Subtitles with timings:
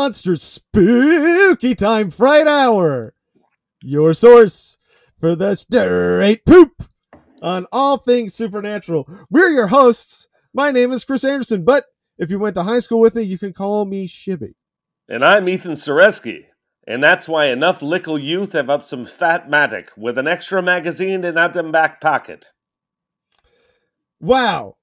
[0.00, 3.12] welcome to Uncle Monster's Spooky Time Fright Hour,
[3.82, 4.78] your source
[5.18, 6.84] for the straight poop
[7.42, 9.06] on all things supernatural.
[9.28, 10.26] We're your hosts.
[10.54, 11.84] My name is Chris Anderson, but
[12.16, 14.54] if you went to high school with me, you can call me Shibby.
[15.06, 16.46] And I'm Ethan Soreski.
[16.86, 21.24] And that's why enough lickle youth have up some fat matic with an extra magazine
[21.24, 22.46] in out them back pocket.
[24.18, 24.76] Wow.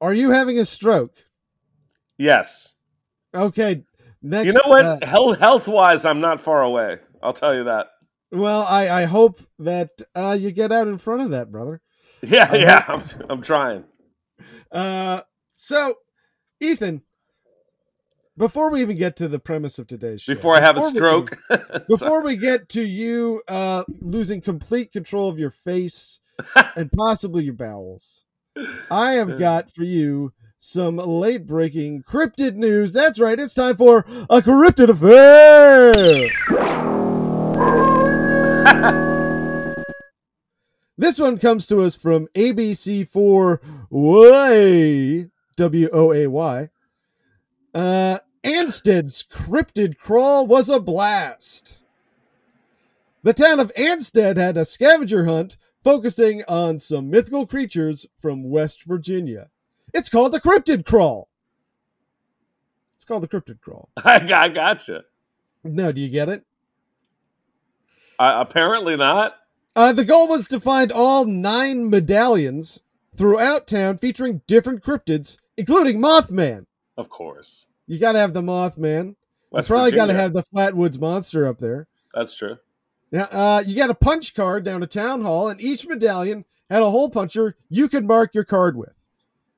[0.00, 1.16] Are you having a stroke?
[2.16, 2.72] Yes.
[3.34, 3.84] Okay.
[4.28, 4.84] Next, you know what?
[4.84, 6.98] uh, Health health wise, I'm not far away.
[7.22, 7.88] I'll tell you that.
[8.32, 11.80] well, I, I hope that uh, you get out in front of that, brother.
[12.22, 12.84] Yeah, I yeah.
[12.88, 13.84] I'm, I'm trying.
[14.72, 15.20] Uh,
[15.56, 15.94] so,
[16.60, 17.02] Ethan,
[18.36, 20.90] before we even get to the premise of today's show, Before I have a before
[20.90, 21.38] we- stroke.
[21.88, 26.18] before we get to you uh, losing complete control of your face
[26.76, 28.24] and possibly your bowels,
[28.90, 32.92] I have got for you some late breaking cryptid news.
[32.92, 36.30] That's right, it's time for a cryptid affair.
[40.98, 43.58] This one comes to us from ABC4
[43.90, 46.68] Way W O A Y.
[47.74, 51.80] Uh, Ansted's cryptid crawl was a blast.
[53.22, 58.84] The town of Ansted had a scavenger hunt focusing on some mythical creatures from West
[58.84, 59.50] Virginia.
[59.94, 61.28] It's called the cryptid crawl.
[62.94, 63.88] It's called the cryptid crawl.
[63.96, 65.04] I, I gotcha.
[65.64, 66.44] No, do you get it?
[68.18, 69.36] Uh, apparently not.
[69.74, 72.80] Uh, the goal was to find all nine medallions
[73.16, 76.66] throughout town featuring different cryptids, including Mothman.
[76.96, 77.66] Of course.
[77.86, 79.08] You got to have the Mothman.
[79.08, 79.16] You
[79.50, 81.88] West probably got to have the Flatwoods Monster up there.
[82.14, 82.56] That's true.
[83.12, 86.82] Yeah, uh, you got a punch card down to town hall, and each medallion had
[86.82, 89.05] a hole puncher you could mark your card with.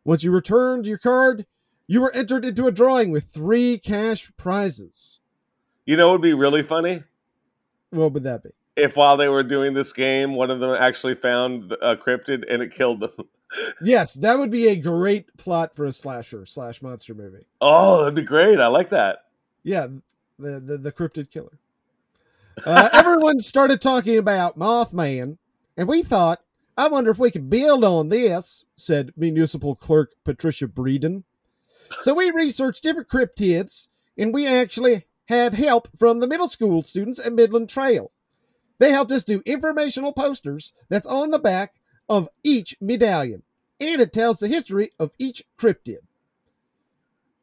[0.09, 1.45] Once you returned your card,
[1.87, 5.21] you were entered into a drawing with three cash prizes.
[5.85, 7.03] You know what would be really funny?
[7.91, 8.49] What would that be?
[8.75, 12.63] If while they were doing this game, one of them actually found a cryptid and
[12.63, 13.13] it killed them.
[13.83, 17.47] Yes, that would be a great plot for a slasher slash monster movie.
[17.63, 18.61] Oh, that'd be great.
[18.61, 19.25] I like that.
[19.63, 19.87] Yeah,
[20.39, 21.59] the the, the cryptid killer.
[22.67, 25.39] Uh, everyone started talking about Mothman,
[25.79, 26.43] and we thought,
[26.79, 31.25] I wonder if we could build on this, said Municipal Clerk Patricia Breeden.
[32.03, 37.19] So we researched different cryptids, and we actually had help from the middle school students
[37.19, 38.13] at Midland Trail.
[38.79, 41.75] They helped us do informational posters that's on the back
[42.09, 43.43] of each medallion,
[43.81, 45.99] and it tells the history of each cryptid.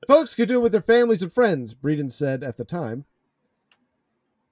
[0.07, 3.03] Folks could do it with their families and friends, Breeden said at the time.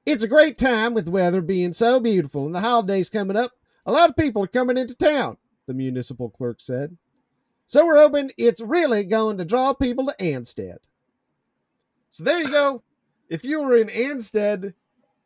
[0.06, 3.54] It's a great time with the weather being so beautiful and the holidays coming up.
[3.86, 6.98] A lot of people are coming into town, the municipal clerk said.
[7.66, 10.78] So we're hoping it's really going to draw people to Ansted.
[12.10, 12.84] So there you go.
[13.30, 14.74] If you were in Ansted,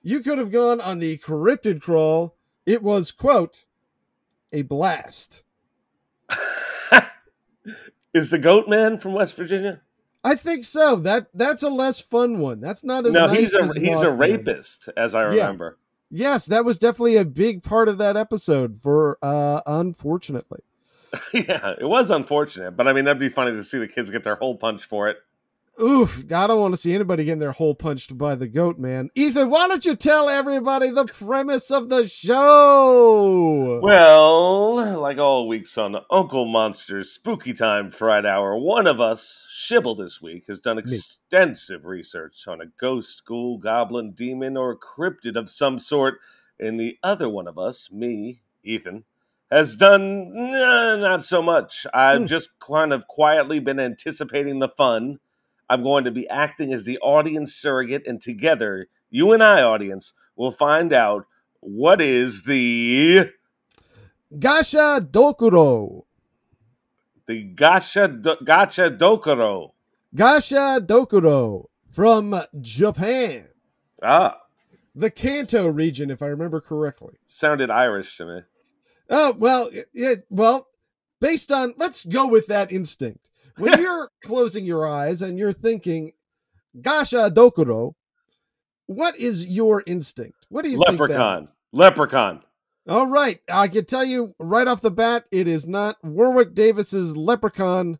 [0.01, 2.35] you could have gone on the cryptid crawl.
[2.65, 3.65] It was, quote,
[4.53, 5.43] a blast.
[8.13, 9.81] Is the goat man from West Virginia?
[10.23, 10.95] I think so.
[10.97, 12.59] That that's a less fun one.
[12.59, 15.77] That's not as no, nice he's a he's a rapist, as I remember.
[16.09, 18.79] Yes, that was definitely a big part of that episode.
[18.81, 20.61] For uh, unfortunately,
[21.33, 21.73] Yeah.
[21.79, 24.35] it was unfortunate, but I mean that'd be funny to see the kids get their
[24.35, 25.17] hole punch for it.
[25.81, 29.09] Oof, I don't want to see anybody getting their hole punched by the goat man.
[29.15, 33.79] Ethan, why don't you tell everybody the premise of the show?
[33.81, 39.97] Well, like all weeks on Uncle Monster's Spooky Time Friday Hour, one of us, Shibble
[39.97, 45.49] this week, has done extensive research on a ghost, ghoul, goblin, demon, or cryptid of
[45.49, 46.19] some sort,
[46.59, 49.03] and the other one of us, me, Ethan,
[49.51, 51.85] has done nah, not so much.
[51.93, 52.25] I've Hmm.
[52.25, 55.19] just kind of quietly been anticipating the fun.
[55.69, 60.13] I'm going to be acting as the audience surrogate, and together, you and I, audience,
[60.35, 61.25] will find out
[61.59, 63.29] what is the
[64.37, 66.03] Gasha Dokuro.
[67.25, 69.71] the Gacha Do- Gacha Dokuro.
[70.15, 73.47] Gasha Dokuro from Japan,
[74.01, 74.39] Ah,
[74.95, 77.15] the Kanto region, if I remember correctly.
[77.25, 78.41] sounded Irish to me.
[79.09, 80.67] Oh well, it- well,
[81.19, 83.29] based on let's go with that instinct.
[83.57, 86.13] When you're closing your eyes and you're thinking
[86.81, 87.93] Gasha uh, Dokuro,
[88.85, 90.45] what is your instinct?
[90.49, 90.99] What do you think?
[90.99, 91.43] Leprechaun.
[91.43, 91.55] is?
[91.71, 92.41] Leprechaun.
[92.87, 97.17] All right, I can tell you right off the bat, it is not Warwick Davis's
[97.17, 97.99] Leprechaun.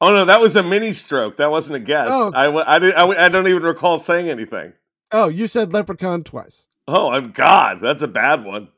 [0.00, 1.38] Oh no, that was a mini stroke.
[1.38, 2.08] That wasn't a guess.
[2.10, 2.30] Oh.
[2.34, 4.74] I, I, did, I, I don't even recall saying anything.
[5.10, 6.66] Oh, you said Leprechaun twice.
[6.86, 7.78] Oh, I'm God.
[7.80, 8.68] That's a bad one.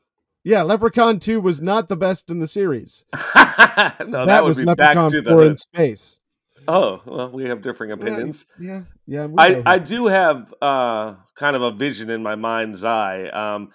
[0.47, 3.03] Yeah, Leprechaun 2 was not the best in the series.
[3.13, 5.55] no, that, that, would was be Leprechaun back to 4 in the.
[5.57, 6.21] space.
[6.69, 8.45] Oh, well, we have differing opinions.
[8.57, 9.25] Yeah, yeah.
[9.25, 13.25] we I, I do have uh, kind of a vision in my mind's eye.
[13.25, 13.71] Um,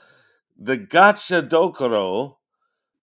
[0.59, 2.37] the Gacha Dokuro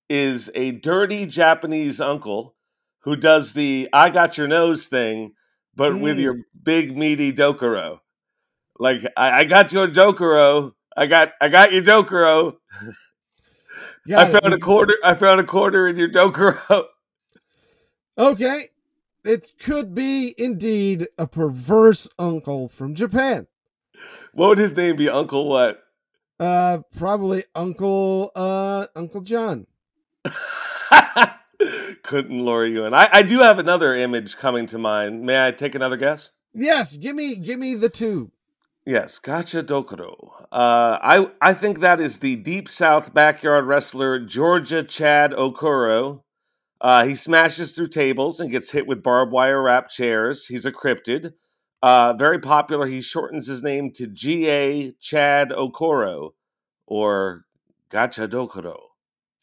[0.10, 2.56] is a dirty Japanese uncle
[3.02, 5.34] who does the I got your nose thing,
[5.76, 6.22] but with Mm.
[6.22, 8.00] your big meaty Dokuro.
[8.80, 10.72] Like I, I got your Dokuro.
[10.98, 12.56] I got I got your Dokuro.
[14.16, 16.86] I found a quarter I found a quarter in your Dokuro.
[18.18, 18.64] Okay,
[19.24, 23.48] it could be indeed a perverse uncle from Japan.
[24.34, 25.10] what would his name be?
[25.10, 25.82] Uncle what?
[26.40, 29.68] Uh, probably Uncle uh Uncle John.
[32.04, 32.94] Couldn't lure you in.
[32.94, 35.22] I, I do have another image coming to mind.
[35.22, 36.32] May I take another guess?
[36.54, 38.32] Yes, give me give me the two.
[38.86, 40.16] Yes, Gotcha Dokuro.
[40.52, 46.22] Uh, I I think that is the Deep South backyard wrestler Georgia Chad Okoro.
[46.82, 50.46] Uh, he smashes through tables and gets hit with barbed wire wrapped chairs.
[50.46, 51.34] He's a cryptid.
[51.84, 52.88] Uh, very popular.
[52.88, 54.94] He shortens his name to G.A.
[55.02, 56.32] Chad Okoro
[56.88, 57.46] or
[57.90, 58.78] Gotcha Dokuro.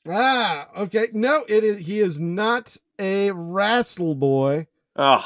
[0.09, 1.09] Ah, okay.
[1.12, 4.67] No, it is he is not a wrestle boy.
[4.97, 5.25] Oh,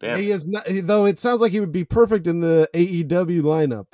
[0.00, 0.18] damn.
[0.18, 3.86] He is not though it sounds like he would be perfect in the AEW lineup.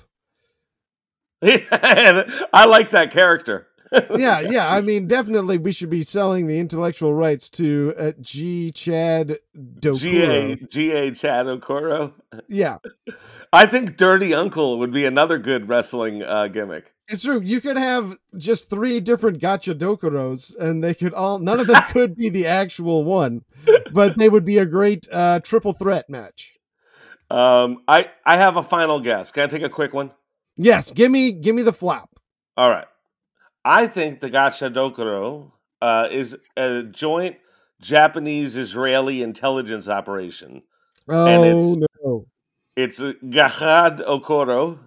[2.52, 3.67] I like that character.
[4.17, 4.73] Yeah, yeah.
[4.73, 9.99] I mean, definitely we should be selling the intellectual rights to uh, G Chad Dokuro.
[9.99, 10.56] G.A.
[10.56, 11.11] G.A.
[11.12, 12.12] Chad Okoro.
[12.49, 12.79] Yeah.
[13.52, 16.93] I think Dirty Uncle would be another good wrestling uh, gimmick.
[17.11, 17.41] It's true.
[17.41, 21.83] You could have just three different gotcha dokuros, and they could all none of them
[21.91, 23.45] could be the actual one,
[23.93, 26.55] but they would be a great uh, triple threat match.
[27.31, 29.33] Um, I I have a final guess.
[29.33, 30.12] Can I take a quick one?
[30.57, 32.19] Yes, give me give me the flop.
[32.57, 32.87] All right.
[33.65, 35.51] I think the Gacha Dokuro
[35.83, 37.37] uh, is a joint
[37.81, 40.62] Japanese Israeli intelligence operation.
[41.09, 42.27] Oh it's- no.
[42.77, 44.79] It's Gahad Okoro,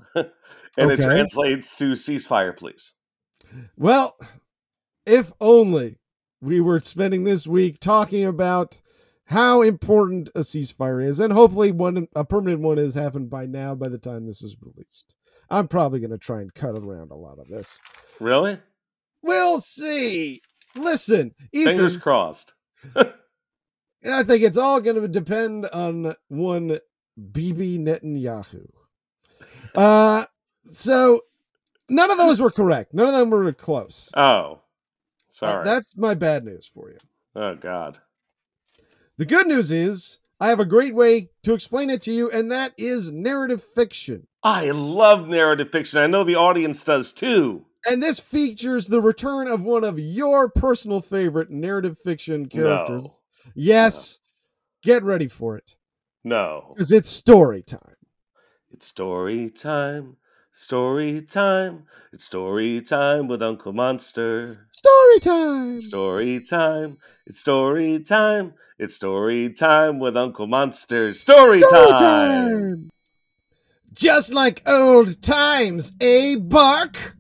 [0.78, 2.94] and it translates to ceasefire, please.
[3.78, 4.16] Well,
[5.06, 5.98] if only
[6.42, 8.82] we were spending this week talking about
[9.28, 13.76] how important a ceasefire is, and hopefully one a permanent one has happened by now
[13.76, 15.16] by the time this is released.
[15.50, 17.78] I'm probably going to try and cut around a lot of this.
[18.20, 18.60] Really?
[19.22, 20.42] We'll see.
[20.76, 22.54] Listen, Ethan, Fingers crossed.
[22.96, 26.80] I think it's all going to depend on one
[27.32, 28.68] Bibi Netanyahu.
[29.76, 30.26] Uh,
[30.68, 31.22] so
[31.90, 32.94] none of those were correct.
[32.94, 34.10] None of them were close.
[34.16, 34.58] Oh, Uh,
[35.30, 35.66] sorry.
[35.66, 36.98] that's my bad news for you.
[37.36, 38.00] oh God.
[39.18, 42.52] The good news is I have a great way to explain it to you, and
[42.52, 44.28] that is narrative fiction.
[44.44, 46.00] I love narrative fiction.
[46.00, 47.66] I know the audience does too.
[47.86, 53.04] And this features the return of one of your personal favorite narrative fiction characters.
[53.06, 53.52] No.
[53.56, 54.20] Yes,
[54.82, 55.76] get ready for it
[56.24, 56.72] No.
[56.74, 57.96] because it's story time.
[58.72, 60.18] It's story time.
[60.56, 61.86] Story time.
[62.12, 64.68] It's story time with Uncle Monster.
[64.72, 65.82] Story time.
[65.82, 66.98] Story time.
[67.26, 68.54] It's story time.
[68.78, 71.12] It's story time with Uncle Monster.
[71.14, 71.98] Story, Story time.
[71.98, 72.90] time.
[73.94, 77.16] Just like old times, eh, Bark?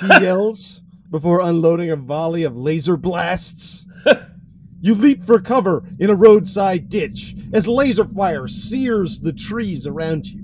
[0.00, 0.80] He yells
[1.10, 3.84] before unloading a volley of laser blasts.
[4.80, 10.28] you leap for cover in a roadside ditch as laser fire sears the trees around
[10.28, 10.43] you.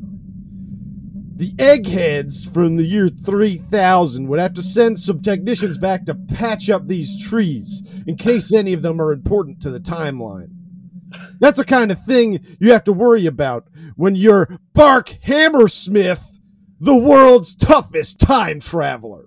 [1.40, 6.68] The eggheads from the year 3000 would have to send some technicians back to patch
[6.68, 10.50] up these trees in case any of them are important to the timeline.
[11.38, 16.40] That's the kind of thing you have to worry about when you're Bark Hammersmith,
[16.78, 19.24] the world's toughest time traveler.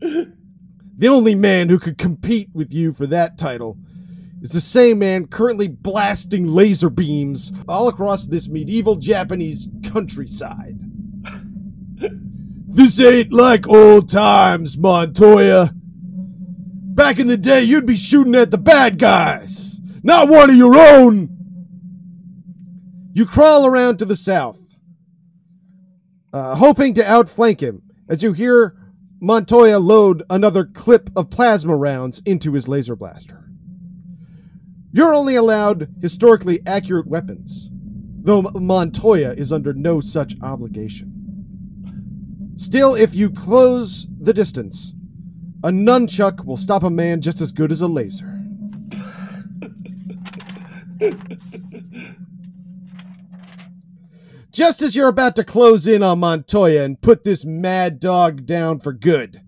[0.00, 3.76] the only man who could compete with you for that title
[4.40, 10.78] is the same man currently blasting laser beams all across this medieval Japanese countryside.
[12.68, 15.72] this ain't like old times, Montoya.
[15.74, 20.76] Back in the day, you'd be shooting at the bad guys, not one of your
[20.76, 21.30] own.
[23.12, 24.78] You crawl around to the south,
[26.32, 28.76] uh, hoping to outflank him as you hear
[29.20, 33.47] Montoya load another clip of plasma rounds into his laser blaster.
[34.90, 42.54] You're only allowed historically accurate weapons, though Montoya is under no such obligation.
[42.56, 44.94] Still, if you close the distance,
[45.62, 48.34] a nunchuck will stop a man just as good as a laser.
[54.50, 58.80] Just as you're about to close in on Montoya and put this mad dog down
[58.80, 59.42] for good,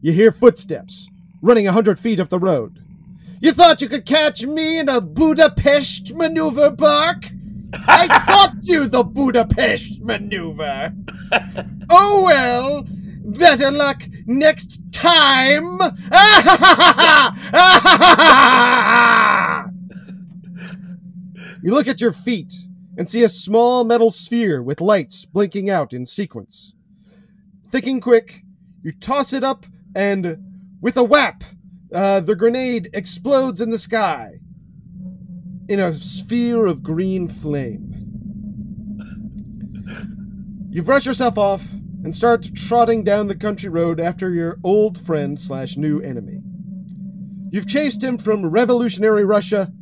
[0.00, 1.08] you hear footsteps
[1.42, 2.85] running a hundred feet up the road.
[3.38, 7.30] You thought you could catch me in a Budapest maneuver, Bark?
[7.86, 10.94] I taught you the Budapest maneuver.
[11.90, 12.86] oh well,
[13.24, 15.64] better luck next time.
[21.62, 22.54] you look at your feet
[22.96, 26.72] and see a small metal sphere with lights blinking out in sequence.
[27.70, 28.42] Thinking quick,
[28.82, 30.38] you toss it up, and
[30.80, 31.44] with a whap,
[31.96, 34.38] uh, the grenade explodes in the sky
[35.66, 37.94] in a sphere of green flame.
[40.68, 41.66] You brush yourself off
[42.04, 46.42] and start trotting down the country road after your old friend slash new enemy.
[47.50, 49.72] You've chased him from revolutionary Russia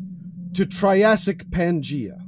[0.52, 2.20] to Triassic Pangea.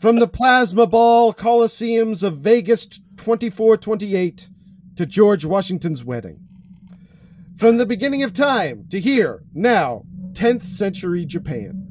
[0.00, 4.48] From the plasma ball coliseums of Vegas 2428
[4.94, 6.41] to George Washington's wedding.
[7.62, 10.02] From the beginning of time to here, now,
[10.32, 11.86] 10th century Japan.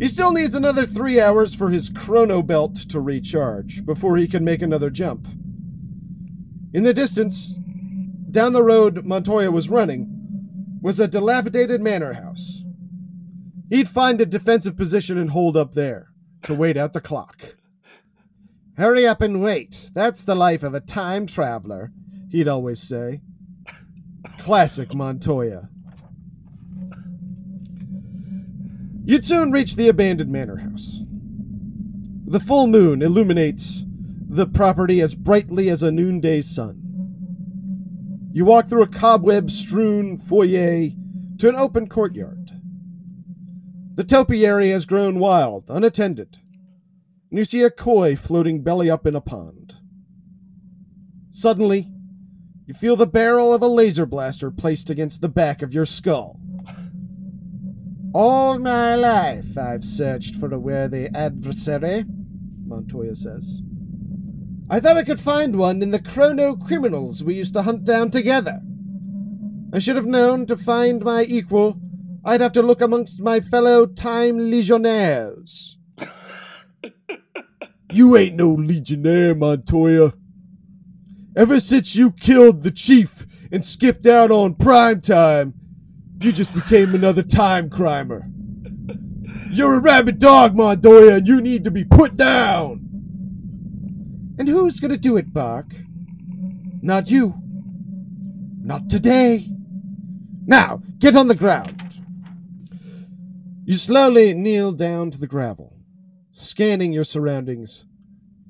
[0.00, 4.46] He still needs another three hours for his chrono belt to recharge before he can
[4.46, 5.28] make another jump.
[6.72, 7.58] In the distance,
[8.30, 10.08] down the road Montoya was running,
[10.80, 12.64] was a dilapidated manor house.
[13.68, 16.08] He'd find a defensive position and hold up there
[16.44, 17.56] to wait out the clock.
[18.78, 19.90] Hurry up and wait.
[19.92, 21.92] That's the life of a time traveler,
[22.30, 23.20] he'd always say.
[24.38, 25.68] Classic Montoya.
[29.04, 31.02] You'd soon reach the abandoned manor house.
[32.26, 33.84] The full moon illuminates
[34.28, 36.82] the property as brightly as a noonday sun.
[38.32, 40.90] You walk through a cobweb strewn foyer
[41.38, 42.52] to an open courtyard.
[43.94, 46.38] The topiary has grown wild, unattended,
[47.30, 49.74] and you see a koi floating belly up in a pond.
[51.30, 51.90] Suddenly,
[52.68, 56.38] you feel the barrel of a laser blaster placed against the back of your skull.
[58.12, 62.04] All my life I've searched for a worthy adversary,
[62.66, 63.62] Montoya says.
[64.68, 68.10] I thought I could find one in the chrono criminals we used to hunt down
[68.10, 68.60] together.
[69.72, 71.80] I should have known to find my equal,
[72.22, 75.78] I'd have to look amongst my fellow time legionnaires.
[77.92, 80.12] you ain't no legionnaire, Montoya.
[81.38, 85.54] Ever since you killed the chief and skipped out on prime time,
[86.20, 88.28] you just became another time crimer.
[89.48, 92.80] You're a rabid dog, Montoya, and you need to be put down.
[94.36, 95.76] And who's gonna do it, Bark?
[96.82, 97.40] Not you.
[98.60, 99.48] Not today.
[100.44, 102.00] Now, get on the ground.
[103.64, 105.76] You slowly kneel down to the gravel,
[106.32, 107.84] scanning your surroundings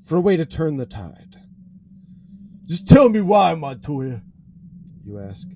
[0.07, 1.38] for a way to turn the tide.
[2.69, 4.21] Just tell me why, Montoya,
[5.03, 5.49] you ask.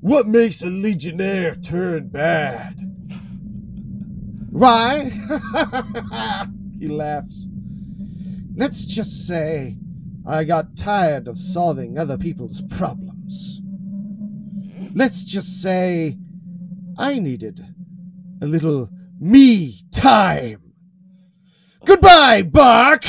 [0.00, 2.78] What makes a legionnaire turn bad?
[4.50, 5.04] Why?
[6.78, 7.46] he laughs.
[8.54, 9.78] Let's just say
[10.26, 13.62] I got tired of solving other people's problems.
[14.94, 16.18] Let's just say
[16.98, 17.64] I needed
[18.42, 20.60] a little me time.
[21.86, 23.04] Goodbye, Bark!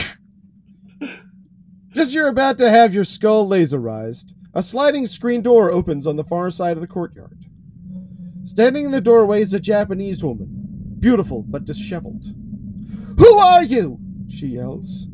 [1.93, 6.15] Just as you're about to have your skull laserized, a sliding screen door opens on
[6.15, 7.45] the far side of the courtyard.
[8.45, 12.25] Standing in the doorway is a Japanese woman, beautiful but disheveled.
[13.19, 13.99] Who are you?
[14.27, 15.05] she yells.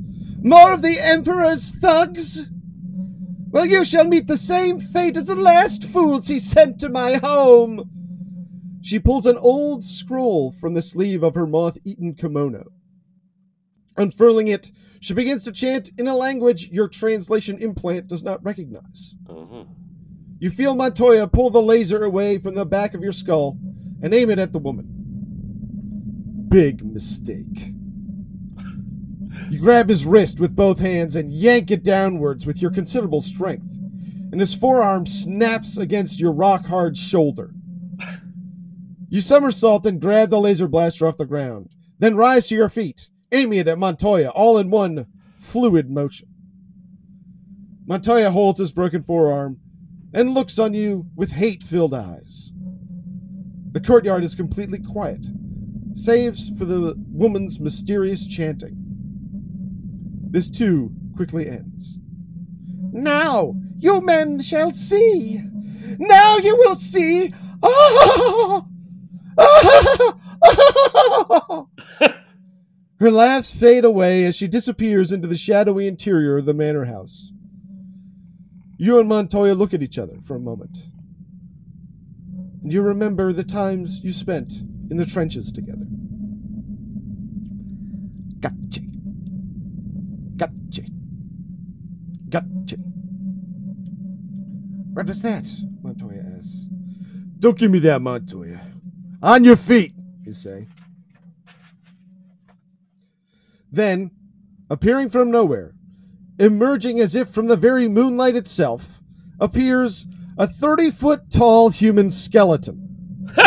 [0.41, 2.49] More of the Emperor's thugs?
[3.49, 7.15] Well, you shall meet the same fate as the last fools he sent to my
[7.15, 7.89] home.
[8.81, 12.71] She pulls an old scroll from the sleeve of her moth eaten kimono.
[13.97, 19.15] Unfurling it, she begins to chant in a language your translation implant does not recognize.
[19.27, 19.67] Mhm.
[20.39, 23.57] You feel Montoya pull the laser away from the back of your skull
[24.01, 26.45] and aim it at the woman.
[26.49, 27.73] Big mistake.
[29.49, 33.77] You grab his wrist with both hands and yank it downwards with your considerable strength,
[34.31, 37.53] and his forearm snaps against your rock hard shoulder.
[39.09, 43.09] You somersault and grab the laser blaster off the ground, then rise to your feet,
[43.31, 45.07] aiming it at Montoya all in one
[45.39, 46.27] fluid motion.
[47.85, 49.59] Montoya holds his broken forearm
[50.13, 52.51] and looks on you with hate filled eyes.
[53.71, 55.25] The courtyard is completely quiet,
[55.93, 58.75] saves for the woman's mysterious chanting.
[60.31, 61.99] This too quickly ends.
[62.91, 65.41] Now you men shall see.
[65.97, 67.33] Now you will see.
[67.63, 68.65] Ah!
[69.37, 70.25] Ah!
[72.99, 77.31] Her laughs fade away as she disappears into the shadowy interior of the manor house.
[78.77, 80.87] You and Montoya look at each other for a moment.
[82.63, 84.53] and you remember the times you spent
[84.89, 85.85] in the trenches together.
[88.39, 88.81] Gotcha.
[90.37, 90.83] Gotcha.
[92.29, 92.77] Gotcha.
[94.93, 95.47] What was that?
[95.83, 96.67] Montoya asks.
[97.39, 98.61] Don't give me that, Montoya.
[99.23, 99.93] On your feet,
[100.25, 100.67] you say.
[103.71, 104.11] Then,
[104.69, 105.73] appearing from nowhere,
[106.37, 109.01] emerging as if from the very moonlight itself,
[109.39, 110.07] appears
[110.37, 113.27] a 30 foot tall human skeleton.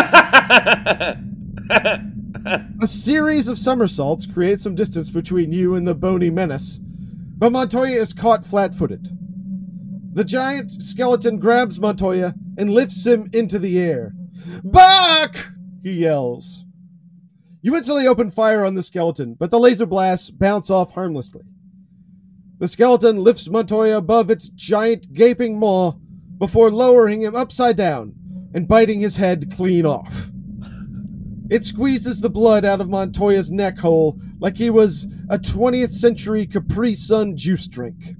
[2.44, 6.80] A series of somersaults create some distance between you and the bony menace,
[7.38, 9.16] but Montoya is caught flat footed.
[10.14, 14.12] The giant skeleton grabs Montoya and lifts him into the air.
[14.64, 15.48] Back!
[15.82, 16.64] he yells.
[17.64, 21.44] You instantly open fire on the skeleton, but the laser blasts bounce off harmlessly.
[22.58, 25.92] The skeleton lifts Montoya above its giant gaping maw
[26.38, 28.14] before lowering him upside down
[28.52, 30.32] and biting his head clean off.
[31.50, 36.48] It squeezes the blood out of Montoya's neck hole like he was a 20th century
[36.48, 38.16] Capri Sun juice drink.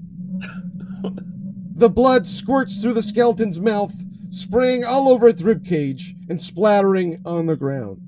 [1.75, 3.93] The blood squirts through the skeleton's mouth,
[4.29, 8.02] spraying all over its ribcage and splattering on the ground.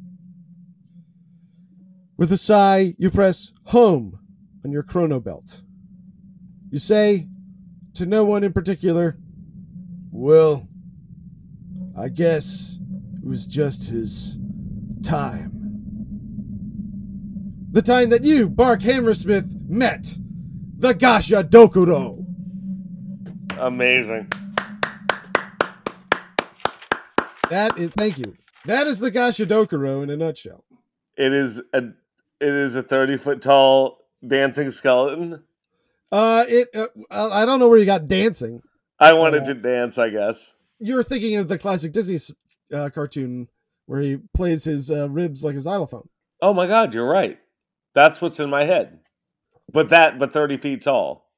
[2.18, 4.20] With a sigh, you press home
[4.64, 5.62] on your chrono belt.
[6.72, 7.28] You say,
[7.96, 9.18] to no one in particular,
[10.12, 10.68] Well,
[11.98, 12.78] I guess
[13.16, 14.38] it was just his
[15.04, 15.52] time.
[17.72, 20.18] The time that you, Bark Hammersmith, met
[20.78, 22.26] the Gasha Dokuro.
[23.58, 24.30] Amazing.
[27.50, 28.36] That is, thank you.
[28.66, 30.64] That is the Gasha Dokuro in a nutshell.
[31.18, 31.82] It is a
[32.46, 35.44] it is a thirty foot tall dancing skeleton.
[36.12, 36.70] Uh, it.
[36.74, 38.62] Uh, I don't know where you got dancing.
[39.00, 40.54] I wanted Uh, to dance, I guess.
[40.80, 42.20] You're thinking of the classic Disney
[42.74, 43.48] uh, cartoon
[43.88, 46.08] where he plays his uh, ribs like a xylophone.
[46.42, 47.40] Oh my god, you're right.
[47.94, 49.00] That's what's in my head.
[49.72, 51.30] But that but thirty feet tall.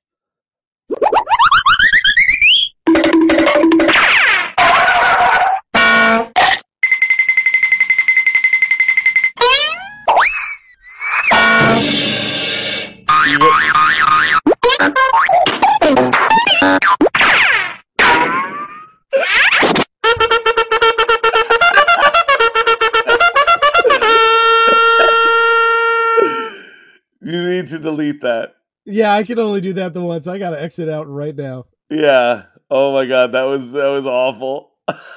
[28.90, 30.28] Yeah, I can only do that the once.
[30.28, 31.66] I gotta exit out right now.
[31.90, 32.44] Yeah.
[32.72, 34.72] Oh my god, that was that was awful.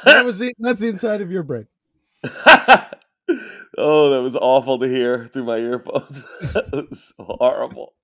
[0.04, 1.68] That was the, that's the inside of your brain.
[2.24, 6.22] oh, that was awful to hear through my earphones.
[6.52, 7.94] that was so horrible.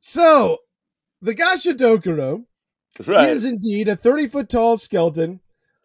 [0.00, 0.58] So,
[1.20, 2.44] the Gasha Dokuro
[3.06, 3.28] Right.
[3.28, 5.40] is indeed a 30 foot tall skeleton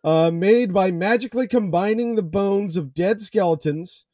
[0.06, 4.05] uh, made by magically combining the bones of dead skeletons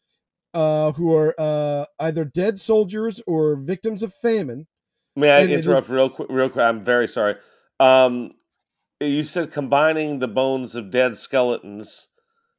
[0.53, 4.67] uh, who are uh, either dead soldiers or victims of famine.
[5.15, 6.29] May I and it is- interrupt real quick?
[6.29, 6.65] Real quick.
[6.65, 7.35] I'm very sorry.
[7.79, 8.31] Um,
[8.99, 12.07] you said combining the bones of dead skeletons.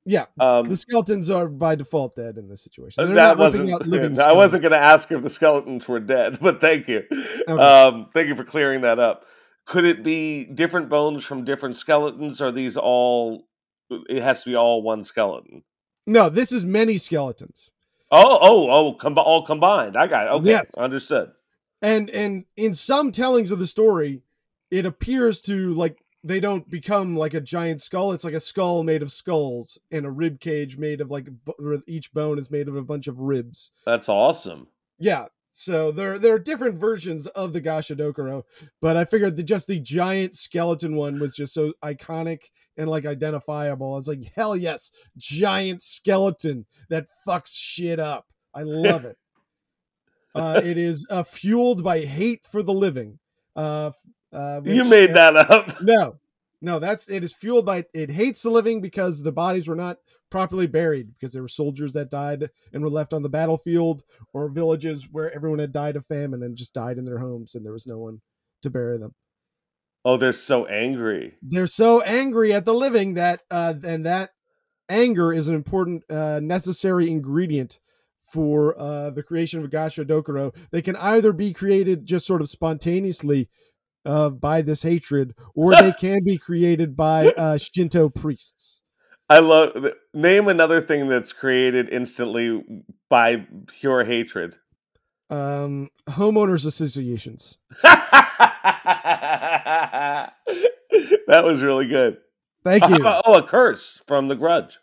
[0.05, 3.05] Yeah, Um, the skeletons are by default dead in this situation.
[3.07, 3.70] They're that wasn't.
[4.18, 7.05] I wasn't going to ask if the skeletons were dead, but thank you.
[7.48, 7.52] Okay.
[7.52, 9.24] Um, thank you for clearing that up.
[9.64, 12.40] Could it be different bones from different skeletons?
[12.40, 13.46] Or are these all?
[13.90, 15.62] It has to be all one skeleton.
[16.05, 17.70] No, this is many skeletons.
[18.14, 18.92] Oh, oh, oh!
[18.94, 19.96] Com- all combined.
[19.96, 20.31] I got it.
[20.33, 20.66] Okay, Yes.
[20.77, 21.33] understood.
[21.81, 24.22] and and in some tellings of the story
[24.70, 28.85] it appears to like they don't become like a giant skull it's like a skull
[28.85, 31.27] made of skulls and a rib cage made of like
[31.88, 34.68] each bone is made of a bunch of ribs That's awesome.
[35.01, 38.44] yeah so there there are different versions of the gasha dokuro
[38.81, 42.42] but i figured that just the giant skeleton one was just so iconic
[42.76, 48.62] and like identifiable i was like hell yes giant skeleton that fucks shit up i
[48.62, 49.16] love it
[50.35, 53.18] uh, it is uh, fueled by hate for the living.
[53.54, 53.90] Uh,
[54.32, 55.80] uh, you made that up.
[55.82, 56.16] No,
[56.61, 59.98] no, that's it is fueled by it hates the living because the bodies were not
[60.30, 64.48] properly buried because there were soldiers that died and were left on the battlefield or
[64.48, 67.72] villages where everyone had died of famine and just died in their homes and there
[67.72, 68.22] was no one
[68.62, 69.14] to bury them.
[70.05, 71.35] Oh, they're so angry.
[71.43, 74.31] They're so angry at the living that uh, and that
[74.88, 77.79] anger is an important uh, necessary ingredient
[78.33, 80.55] for uh, the creation of a Gasha Dokuro.
[80.71, 83.49] They can either be created just sort of spontaneously
[84.05, 88.83] uh, by this hatred, or they can be created by uh, Shinto priests.
[89.29, 89.87] I love.
[90.12, 92.65] Name another thing that's created instantly
[93.09, 94.57] by pure hatred.
[95.33, 97.57] Um, homeowners associations.
[97.83, 97.95] that
[101.29, 102.18] was really good.
[102.64, 102.99] Thank you.
[103.05, 104.79] oh, a curse from the grudge.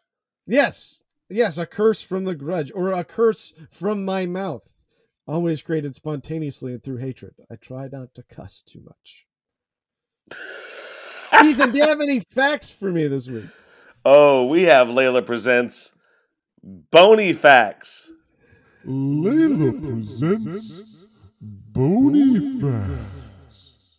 [0.47, 1.03] Yes.
[1.29, 4.75] Yes, a curse from the grudge or a curse from my mouth.
[5.27, 7.35] Always created spontaneously and through hatred.
[7.51, 9.27] I try not to cuss too much.
[11.43, 13.45] Ethan, do you have any facts for me this week?
[14.03, 15.91] Oh, we have Layla Presents
[16.63, 18.09] Bony Facts.
[18.85, 21.05] Layla presents
[21.41, 23.95] Bony Facts.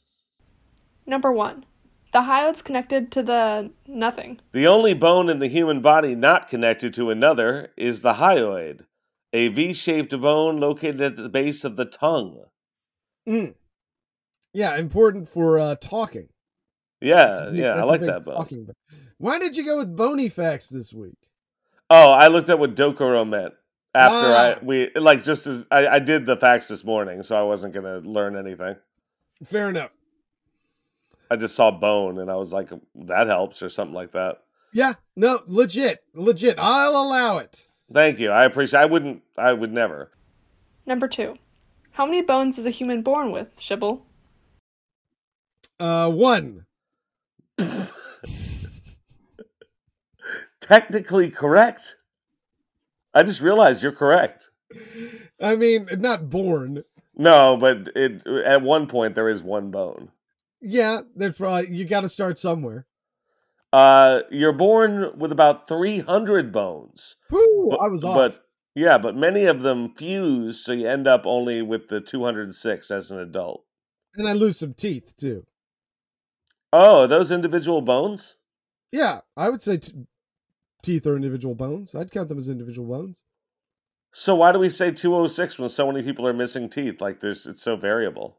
[1.07, 1.64] Number one,
[2.12, 4.40] the hyoid's connected to the nothing.
[4.53, 8.81] The only bone in the human body not connected to another is the hyoid,
[9.33, 12.45] a V shaped bone located at the base of the tongue.
[13.29, 13.55] Mm.
[14.53, 16.29] Yeah, important for uh, talking.
[17.01, 18.37] Yeah, That's big- yeah, I that's a like that bone.
[18.37, 18.75] talking bone.
[19.19, 21.16] Why did you go with bony facts this week?
[21.90, 23.55] Oh, I looked up what Dokuro meant
[23.94, 24.55] after Ah.
[24.61, 27.74] I we like just as I, I did the facts this morning, so I wasn't
[27.74, 28.76] gonna learn anything.
[29.44, 29.90] Fair enough.
[31.31, 34.42] I just saw bone and I was like, that helps or something like that.
[34.72, 36.57] Yeah, no, legit, legit.
[36.59, 37.68] I'll allow it.
[37.92, 38.31] Thank you.
[38.31, 38.81] I appreciate.
[38.81, 39.22] I wouldn't.
[39.37, 40.11] I would never.
[40.87, 41.37] Number two,
[41.92, 44.03] how many bones is a human born with, Shibble?
[45.79, 46.66] Uh, one.
[50.61, 51.96] Technically correct.
[53.14, 54.51] I just realized you're correct.
[55.40, 56.85] I mean, not born.
[57.16, 60.11] No, but it at one point there is one bone.
[60.61, 62.87] Yeah, there's probably you got to start somewhere.
[63.73, 67.16] Uh, you're born with about 300 bones.
[67.29, 68.16] Whew, But, I was off.
[68.16, 68.44] But
[68.75, 73.11] yeah, but many of them fuse, so you end up only with the 206 as
[73.11, 73.64] an adult.
[74.16, 75.46] and I lose some teeth too.
[76.73, 78.37] Oh, those individual bones?
[78.92, 79.92] Yeah, I would say t-
[80.83, 81.95] teeth are individual bones.
[81.95, 83.25] I'd count them as individual bones.
[84.12, 87.01] So why do we say 206 when so many people are missing teeth?
[87.01, 88.38] Like there's it's so variable.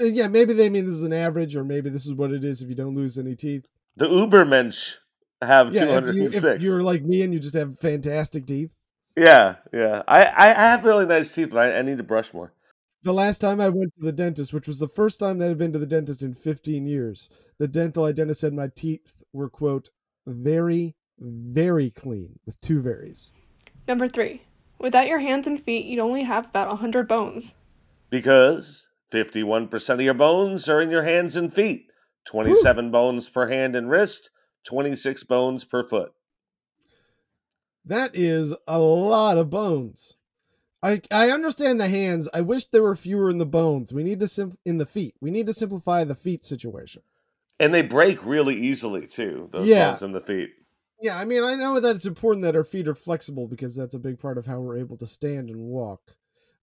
[0.00, 2.44] Uh, yeah, maybe they mean this is an average, or maybe this is what it
[2.44, 3.66] is if you don't lose any teeth.
[3.96, 4.96] The Ubermensch
[5.42, 6.44] have Yeah, if, you, 206.
[6.44, 8.70] if you're like me and you just have fantastic teeth.
[9.16, 10.02] Yeah, yeah.
[10.08, 12.52] I, I I have really nice teeth, but I, I need to brush more.
[13.04, 15.58] The last time I went to the dentist, which was the first time that I've
[15.58, 17.28] been to the dentist in 15 years,
[17.58, 19.90] the dental hygienist said my teeth were, quote,
[20.24, 23.30] very, very clean with two varies.
[23.88, 24.42] Number three,
[24.78, 27.54] without your hands and feet, you'd only have about 100 bones.
[28.10, 31.86] Because 51% of your bones are in your hands and feet.
[32.26, 34.30] 27 bones per hand and wrist,
[34.66, 36.12] 26 bones per foot.
[37.84, 40.14] That is a lot of bones.
[40.82, 42.28] I I understand the hands.
[42.32, 43.92] I wish there were fewer in the bones.
[43.92, 45.14] We need to sim- in the feet.
[45.20, 47.02] We need to simplify the feet situation.
[47.60, 49.90] And they break really easily too, those Yeah.
[49.90, 50.50] bones in the feet.
[51.02, 53.94] Yeah, I mean, I know that it's important that our feet are flexible because that's
[53.94, 56.00] a big part of how we're able to stand and walk.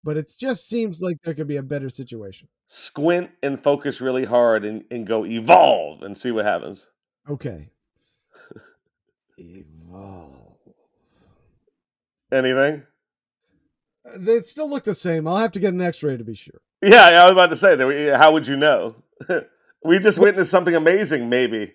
[0.01, 2.47] But it just seems like there could be a better situation.
[2.69, 6.87] Squint and focus really hard and, and go evolve and see what happens.
[7.29, 7.69] Okay.
[9.37, 10.55] Evolve.
[12.31, 12.83] Anything?
[14.05, 15.27] Uh, They still look the same.
[15.27, 16.61] I'll have to get an X-ray to be sure.
[16.81, 18.17] Yeah, I was about to say that.
[18.17, 18.95] How would you know?
[19.83, 21.73] we just witnessed something amazing, maybe.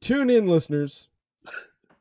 [0.00, 1.09] Tune in, listeners.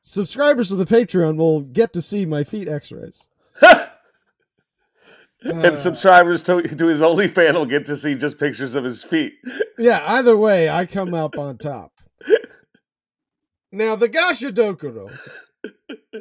[0.10, 3.28] Subscribers to the Patreon will get to see my feet X-rays.
[5.46, 9.06] Uh, and subscribers to, to his OnlyFans will get to see just pictures of his
[9.06, 9.36] feet.
[9.78, 11.94] Yeah, either way, I come up on top.
[13.72, 15.18] Now, the Gasha Dokuro.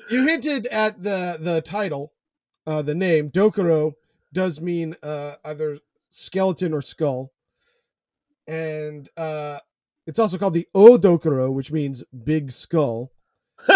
[0.09, 2.13] You hinted at the the title,
[2.65, 3.95] uh, the name Dokuro
[4.33, 7.33] does mean uh, either skeleton or skull,
[8.47, 9.59] and uh,
[10.07, 13.11] it's also called the Odokuro, which means big skull.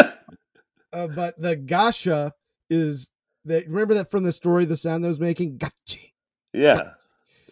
[0.92, 2.32] uh, but the Gasha
[2.70, 3.10] is
[3.44, 3.66] that.
[3.68, 6.12] Remember that from the story, the sound that was making gachi.
[6.52, 6.90] Yeah,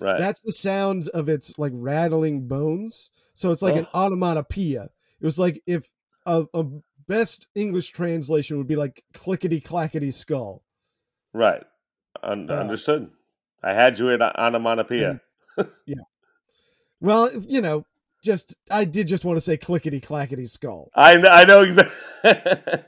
[0.01, 0.19] right.
[0.19, 3.11] That's the sound of its like rattling bones.
[3.35, 4.85] So it's like an onomatopoeia.
[5.21, 5.91] It was like if
[6.27, 6.65] a, a
[7.09, 10.63] best English translation would be like clickety clackety skull.
[11.33, 11.65] right.
[12.23, 13.11] Un- Uh, understood.
[13.63, 15.21] I had you at onomatopoeia.
[15.87, 15.97] Yeah.
[17.01, 17.87] Well, if- you know,
[18.23, 20.91] just I did just want to say clickety clackety skull.
[20.95, 21.95] I, I know exactly.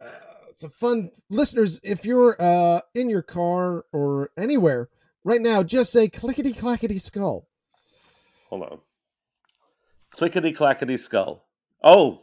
[0.00, 0.08] Uh,
[0.48, 1.80] it's a fun listeners.
[1.82, 4.88] If you're uh in your car or anywhere
[5.24, 7.46] right now, just say clickety clackety skull.
[8.48, 8.78] Hold on.
[10.10, 11.44] Clickety clackety skull.
[11.82, 12.22] Oh,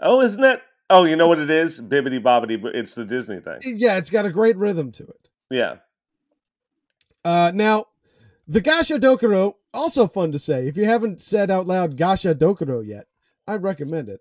[0.00, 0.60] oh, isn't it?
[0.88, 1.80] Oh, you know what it is?
[1.80, 2.60] Bibbity bobbity.
[2.60, 3.58] but It's the Disney thing.
[3.64, 5.28] Yeah, it's got a great rhythm to it.
[5.50, 5.76] Yeah.
[7.24, 7.86] Uh, now,
[8.46, 10.66] the Gasha Dokuro, also fun to say.
[10.66, 13.06] If you haven't said out loud Gasha Dokuro yet,
[13.46, 14.20] I recommend it.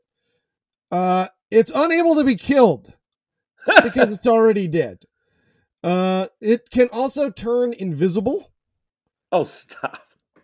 [0.91, 2.93] Uh, it's unable to be killed
[3.83, 4.99] because it's already dead.
[5.83, 8.51] Uh, it can also turn invisible.
[9.31, 10.01] oh, stop.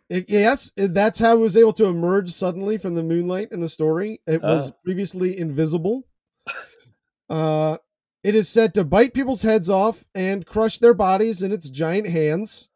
[0.09, 3.69] It- yes, that's how it was able to emerge suddenly from the moonlight in the
[3.69, 4.19] story.
[4.27, 4.75] It was Oh.
[4.83, 6.03] previously invisible.
[7.29, 7.77] Uh,
[8.23, 12.07] it is said to bite people's heads off and crush their bodies in its giant
[12.07, 12.67] hands.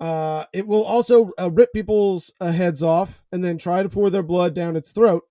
[0.00, 4.10] Uh, it will also uh, rip people's uh, heads off and then try to pour
[4.10, 5.22] their blood down its throat.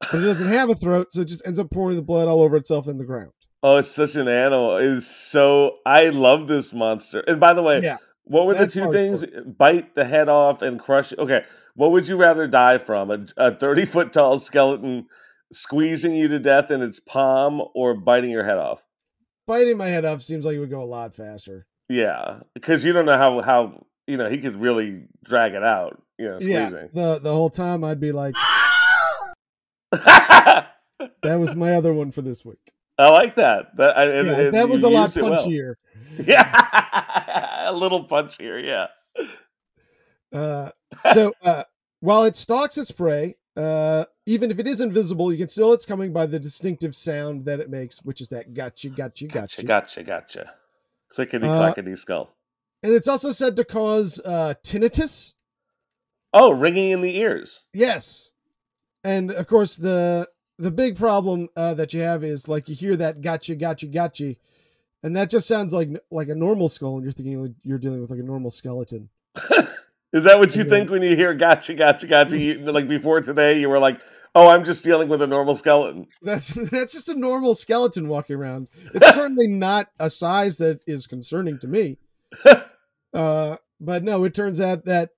[0.00, 2.42] But it doesn't have a throat, so it just ends up pouring the blood all
[2.42, 3.30] over itself in the ground.
[3.62, 4.76] Oh, it's such an animal.
[4.76, 5.78] It is so.
[5.86, 7.20] I love this monster.
[7.20, 7.96] And by the way, Yeah.
[8.24, 9.24] what were the two things?
[9.56, 11.14] Bite the head off and crush.
[11.18, 13.10] Okay, what would you rather die from?
[13.10, 15.06] A, a thirty foot tall skeleton
[15.50, 18.84] squeezing you to death in its palm, or biting your head off?
[19.46, 21.66] Biting my head off seems like it would go a lot faster.
[21.88, 26.00] Yeah, because you don't know how how you know he could really drag it out.
[26.18, 26.90] You know, squeezing.
[26.92, 28.34] Yeah, the the whole time I'd be like,
[29.92, 30.68] that
[31.22, 32.72] was my other one for this week.
[32.98, 33.76] I like that.
[33.76, 35.44] That, I- and- Yeah, and that was a lot it well.
[35.44, 35.74] punchier.
[36.26, 38.62] Yeah, a little punchier.
[38.62, 38.86] Yeah.
[40.32, 40.70] Uh,
[41.12, 41.64] so uh,
[42.00, 45.84] while it stalks its prey, uh, even if it is invisible, you can still it's
[45.86, 49.66] coming by the distinctive sound that it makes, which is that gotcha, gotcha, Gotcha, gotcha.
[49.66, 50.52] gotcha, gotcha.
[51.08, 52.33] Clickety Uh, clackety skull.
[52.84, 55.32] And it's also said to cause uh, tinnitus.
[56.34, 57.64] Oh, ringing in the ears.
[57.72, 58.30] Yes,
[59.02, 62.94] and of course the the big problem uh, that you have is like you hear
[62.96, 64.36] that gotcha, gotcha, gotcha,
[65.02, 68.00] and that just sounds like like a normal skull, and you're thinking like you're dealing
[68.02, 69.08] with like a normal skeleton.
[70.12, 70.68] Is that what you Yeah.
[70.68, 72.38] think when you hear gotcha, gotcha, gotcha?
[72.38, 74.00] You, like before today, you were like,
[74.36, 76.06] oh, I'm just dealing with a normal skeleton.
[76.22, 78.68] That's that's just a normal skeleton walking around.
[78.94, 81.98] It's certainly not a size that is concerning to me.
[83.14, 85.10] Uh, but no, it turns out that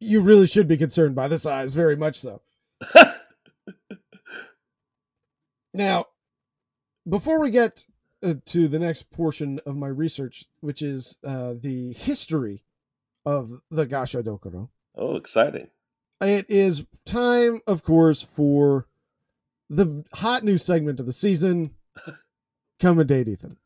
[0.00, 2.40] you really should be concerned by the size, very much so.
[5.74, 6.06] Now,
[7.08, 7.86] before we get
[8.22, 12.62] uh, to the next portion of my research, which is uh, the history
[13.24, 15.68] of the Gasha Dokuro, Oh, exciting.
[16.20, 18.86] it is time, of course, for
[19.70, 21.70] the hot new segment of the season.
[22.80, 23.56] Come and date Ethan.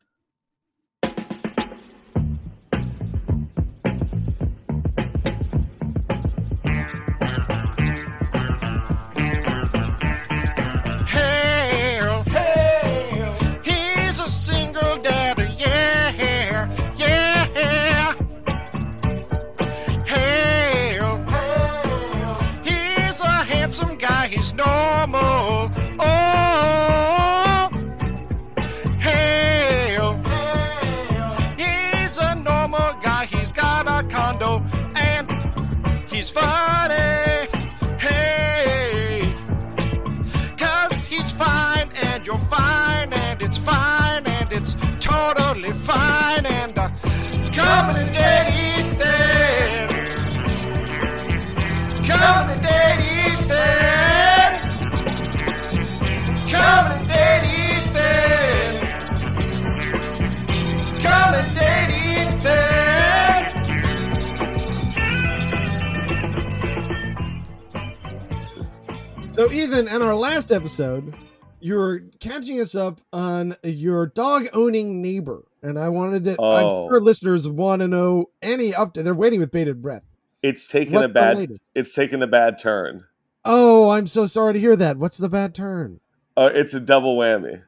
[69.47, 71.15] So, Ethan, in our last episode,
[71.61, 75.45] you were catching us up on your dog owning neighbor.
[75.61, 76.51] And I wanted to, Oh.
[76.51, 79.05] I'm sure listeners want to know any update.
[79.05, 80.03] They're waiting with bated breath.
[80.43, 81.57] It's taken What's a bad.
[81.73, 83.05] It's taken a bad turn.
[83.45, 84.97] Oh, I'm so sorry to hear that.
[84.97, 86.01] What's the bad turn?
[86.35, 87.61] Uh, it's a double whammy.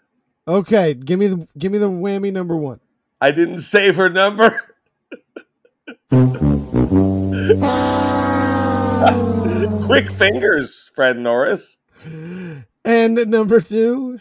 [0.49, 2.81] Okay, give me the give me the whammy number one.
[3.21, 4.61] I didn't save her number.
[9.85, 11.77] Quick fingers, Fred Norris.
[12.85, 14.19] And number two.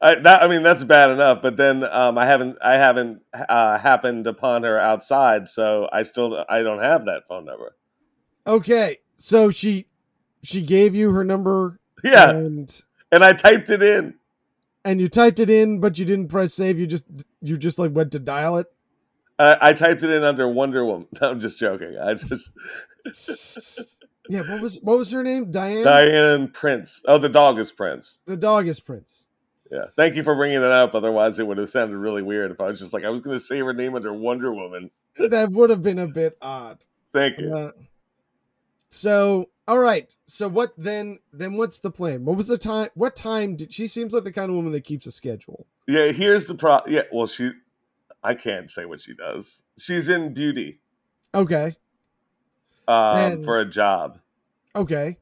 [0.00, 1.40] I, that, I mean, that's bad enough.
[1.40, 6.44] But then um, I haven't, I haven't uh, happened upon her outside, so I still,
[6.48, 7.74] I don't have that phone number.
[8.46, 9.86] Okay, so she
[10.44, 14.14] she gave you her number Yeah, and and I typed it in.
[14.84, 16.78] and you typed it in, but you didn't press save.
[16.78, 17.06] You just
[17.40, 18.66] you just like went to dial it.
[19.38, 21.08] I, I typed it in under Wonder Woman.
[21.20, 21.98] No, I'm just joking.
[21.98, 22.50] I just
[24.28, 25.50] Yeah, what was what was her name?
[25.50, 25.84] Diane.
[25.84, 27.02] Diane Prince.
[27.06, 28.18] Oh, the dog is Prince.
[28.26, 29.26] The dog is Prince.
[29.70, 29.86] Yeah.
[29.96, 30.94] Thank you for bringing that up.
[30.94, 33.36] Otherwise, it would have sounded really weird if I was just like, I was going
[33.36, 34.90] to say her name under Wonder Woman.
[35.30, 36.84] That would have been a bit odd.
[37.14, 37.50] Thank you.
[37.50, 37.72] Uh,
[38.90, 40.14] so all right.
[40.26, 41.20] So what then?
[41.32, 42.24] Then what's the plan?
[42.24, 42.90] What was the time?
[42.94, 43.86] What time did she?
[43.86, 45.66] Seems like the kind of woman that keeps a schedule.
[45.86, 46.12] Yeah.
[46.12, 46.80] Here's the pro.
[46.86, 47.02] Yeah.
[47.12, 47.52] Well, she.
[48.22, 49.62] I can't say what she does.
[49.78, 50.80] She's in beauty
[51.34, 51.76] Okay.
[52.88, 54.18] Um, And- for a job,
[54.74, 55.16] Okay.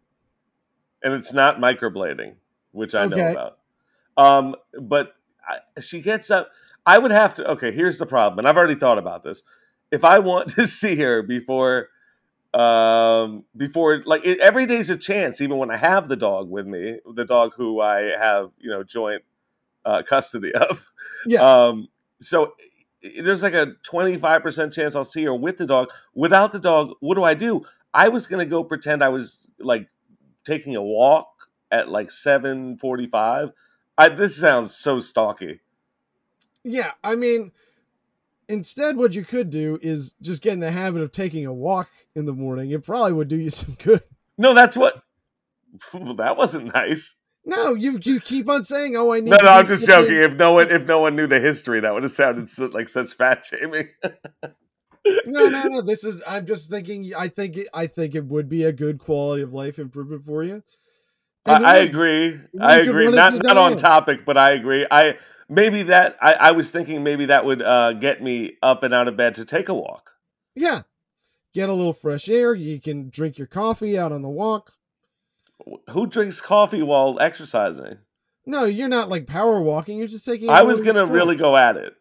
[1.02, 2.34] and it's not microblading,
[2.72, 3.58] which I know about.
[4.16, 5.14] Um, but
[5.46, 6.50] I, she gets up.
[6.86, 7.50] I would have to.
[7.52, 9.42] Okay, here's the problem, and I've already thought about this.
[9.90, 11.88] If I want to see her before
[12.52, 15.40] um, before like it, every day's a chance.
[15.40, 18.82] Even when I have the dog with me, the dog who I have you know
[18.84, 19.22] joint
[19.84, 20.90] uh, custody of.
[21.26, 21.40] Yeah.
[21.40, 21.88] Um,
[22.20, 22.54] so
[23.22, 25.90] there's like a 25% chance I'll see her with the dog.
[26.14, 27.62] Without the dog, what do I do?
[27.92, 29.88] I was gonna go pretend I was like
[30.44, 31.28] taking a walk
[31.70, 33.52] at like 7:45.
[33.96, 35.60] I this sounds so stalky.
[36.64, 37.52] Yeah, I mean,
[38.48, 41.90] instead, what you could do is just get in the habit of taking a walk
[42.14, 42.70] in the morning.
[42.70, 44.02] It probably would do you some good.
[44.36, 45.02] No, that's what.
[46.16, 47.16] that wasn't nice.
[47.46, 50.16] No, you you keep on saying, "Oh, I need." No, no, I'm just joking.
[50.16, 52.88] If no one, if no one knew the history, that would have sounded so, like
[52.88, 53.88] such fat shaming.
[55.26, 55.80] No, no, no.
[55.82, 56.22] This is.
[56.26, 57.12] I'm just thinking.
[57.16, 57.58] I think.
[57.58, 60.62] It, I think it would be a good quality of life improvement for you.
[61.46, 62.40] I, I agree.
[62.58, 63.10] I agree.
[63.10, 64.86] Not not on topic, but I agree.
[64.90, 68.94] I maybe that I, I was thinking maybe that would uh, get me up and
[68.94, 70.12] out of bed to take a walk.
[70.54, 70.82] Yeah,
[71.52, 72.54] get a little fresh air.
[72.54, 74.72] You can drink your coffee out on the walk.
[75.90, 77.98] Who drinks coffee while exercising?
[78.46, 79.98] No, you're not like power walking.
[79.98, 80.50] You're just taking.
[80.50, 81.94] I was gonna really go at it.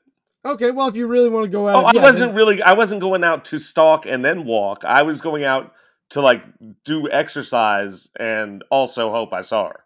[0.45, 2.61] Okay, well, if you really want to go out, Oh, I wasn't then- really.
[2.61, 4.83] I wasn't going out to stalk and then walk.
[4.83, 5.71] I was going out
[6.09, 6.43] to like
[6.83, 9.79] do exercise and also hope I saw her.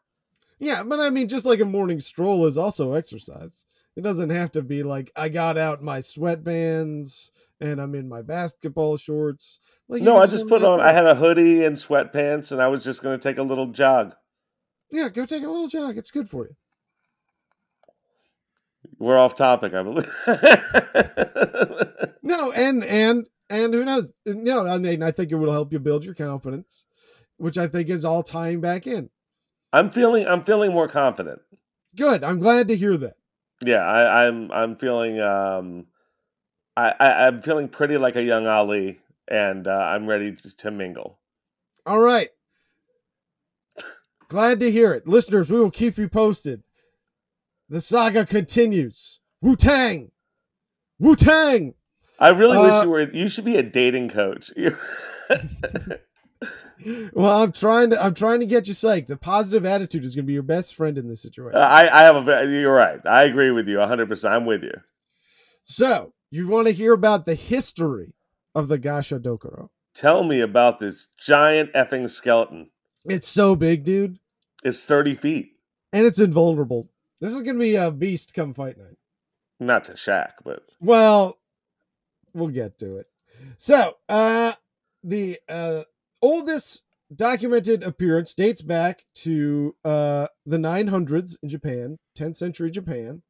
[0.57, 3.65] Yeah, but I mean, just like a morning stroll is also exercise.
[3.95, 8.21] It doesn't have to be like I got out my sweatbands and I'm in my
[8.21, 9.59] basketball shorts.
[9.87, 10.79] Like No, I just put on.
[10.79, 13.67] I had a hoodie and sweatpants, and I was just going to take a little
[13.67, 14.15] jog.
[14.91, 15.97] Yeah, go take a little jog.
[15.97, 16.55] It's good for you.
[18.99, 20.11] We're off topic, I believe.
[22.27, 24.09] No, and and and who knows?
[24.25, 26.85] No, I mean, I think it will help you build your confidence,
[27.37, 29.09] which I think is all tying back in.
[29.71, 30.27] I'm feeling.
[30.27, 31.39] I'm feeling more confident.
[31.95, 32.25] Good.
[32.25, 33.13] I'm glad to hear that.
[33.63, 34.51] Yeah, I, I'm.
[34.51, 35.21] I'm feeling.
[35.21, 35.85] Um,
[36.77, 40.71] I, I I'm feeling pretty like a young Ali, and uh, I'm ready to, to
[40.71, 41.17] mingle.
[41.85, 42.29] All right.
[44.29, 45.07] Glad to hear it.
[45.07, 46.61] Listeners, we will keep you posted.
[47.69, 49.19] The saga continues.
[49.41, 50.11] Wu Tang!
[50.99, 51.73] Wu Tang!
[52.19, 53.09] I really wish Uh, you were.
[53.11, 54.51] You should be a dating coach.
[57.11, 59.07] Well, I'm trying to I'm trying to get you psyched.
[59.07, 61.59] The positive attitude is gonna be your best friend in this situation.
[61.59, 62.45] I, I have a.
[62.47, 62.99] You're right.
[63.03, 64.07] I agree with you 100.
[64.07, 64.71] percent I'm with you.
[65.65, 68.13] so you want to hear about the history
[68.55, 69.69] of the Gasha Dokuro.
[69.93, 72.69] Tell me about this giant effing skeleton.
[73.05, 74.19] It's so big, dude.
[74.63, 75.51] It's 30 feet.
[75.93, 76.89] And it's invulnerable.
[77.21, 78.97] This is gonna be a beast come fight night.
[79.59, 81.39] Not to Shaq, but Well,
[82.33, 83.07] we'll get to it.
[83.57, 84.53] So, uh
[85.03, 85.83] the uh
[86.21, 86.83] oldest
[87.15, 93.23] documented appearance dates back to uh the 900s in Japan, 10th century Japan.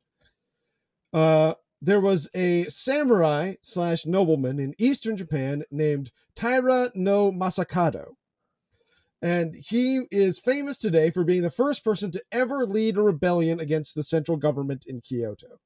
[1.14, 8.14] Uh there was a samurai slash nobleman in eastern Japan named Taira no Masakado.
[9.22, 13.60] And he is famous today for being the first person to ever lead a rebellion
[13.60, 15.60] against the central government in Kyoto.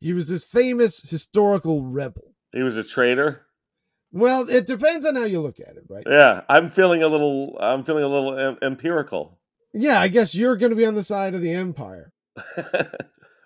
[0.00, 2.34] He was this famous historical rebel.
[2.52, 3.46] he was a traitor.
[4.12, 6.04] Well, it depends on how you look at it, right?
[6.08, 7.58] Yeah, I'm feeling a little.
[7.60, 9.38] I'm feeling a little em- empirical.
[9.74, 12.12] Yeah, I guess you're going to be on the side of the Empire.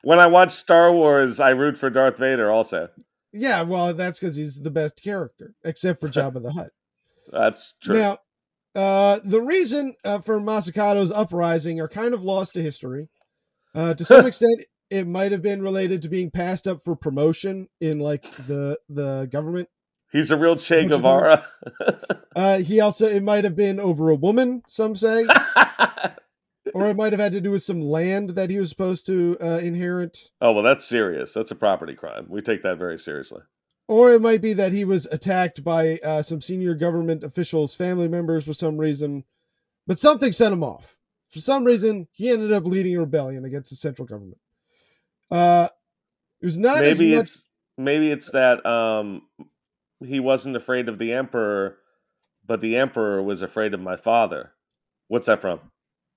[0.03, 2.51] when I watch Star Wars, I root for Darth Vader.
[2.51, 2.88] Also,
[3.33, 6.71] Yeah, well, that's because he's the best character, except for Jabba the Hutt.
[7.33, 7.99] that's true.
[7.99, 8.19] Now,
[8.75, 13.09] uh, the reason uh, for Masakado's uprising are kind of lost to history.
[13.75, 17.69] Uh, to some extent, it might have been related to being passed up for promotion
[17.81, 19.69] in like the the government.
[20.11, 21.44] He's a real Che Guevara.
[22.35, 24.63] Uh, he also it might have been over a woman.
[24.67, 25.27] Some say,
[26.75, 29.37] or it might have had to do with some land that he was supposed to
[29.40, 30.31] uh, inherit.
[30.40, 31.33] oh well, that's serious.
[31.33, 32.27] That's a property crime.
[32.29, 33.42] We take that very seriously.
[33.88, 38.08] Or it might be that he was attacked by uh, some senior government officials' family
[38.08, 39.25] members for some reason,
[39.87, 40.96] but something sent him off.
[41.29, 44.38] For some reason, he ended up leading a rebellion against the central government.
[45.31, 45.68] Uh,
[46.40, 47.25] it was not maybe as much.
[47.25, 47.44] it's
[47.79, 49.23] maybe it's that um,
[50.04, 51.79] he wasn't afraid of the emperor,
[52.46, 54.52] but the emperor was afraid of my father.
[55.08, 55.60] What's that from?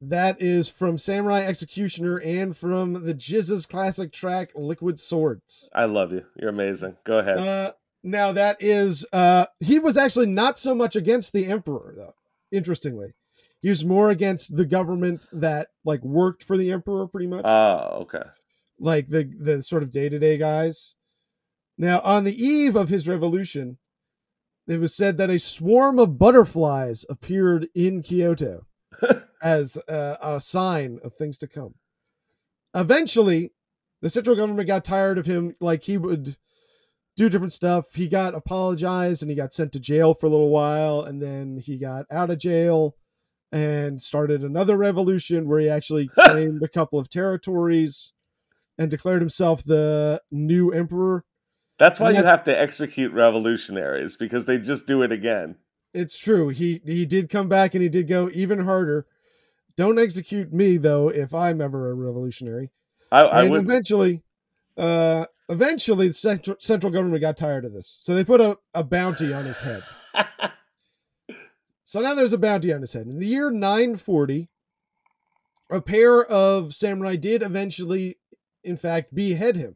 [0.01, 5.69] That is from Samurai Executioner and from the GZA's classic track Liquid Swords.
[5.73, 6.25] I love you.
[6.39, 6.97] You're amazing.
[7.05, 7.39] Go ahead.
[7.39, 7.73] Uh,
[8.03, 12.13] now that is uh, he was actually not so much against the emperor though.
[12.51, 13.13] Interestingly,
[13.61, 17.45] he was more against the government that like worked for the emperor pretty much.
[17.45, 18.23] oh, okay.
[18.79, 20.95] like the the sort of day-to-day guys.
[21.77, 23.79] Now, on the eve of his revolution,
[24.67, 28.65] it was said that a swarm of butterflies appeared in Kyoto
[29.41, 31.75] as a, a sign of things to come.
[32.73, 33.51] Eventually,
[34.01, 36.35] the central government got tired of him like he would
[37.15, 37.93] do different stuff.
[37.93, 41.57] He got apologized and he got sent to jail for a little while, and then
[41.57, 42.95] he got out of jail
[43.51, 48.11] and started another revolution where he actually claimed a couple of territories
[48.77, 51.23] and declared himself the new emperor.
[51.79, 55.55] That's why And you have to execute revolutionaries because they just do it again.
[55.95, 56.49] It's true.
[56.49, 59.05] He he did come back and he did go even harder.
[59.75, 62.71] Don't execute me though if I'm ever a revolutionary.
[63.11, 63.61] I, I and would.
[63.61, 64.23] eventually,
[64.77, 68.83] uh, eventually the central central government got tired of this, so they put a, a
[68.83, 69.83] bounty on his head.
[71.87, 73.05] So now there's a bounty on his head.
[73.05, 74.49] In the year 940,
[75.69, 78.17] a pair of samurai did eventually,
[78.63, 79.75] in fact, behead him.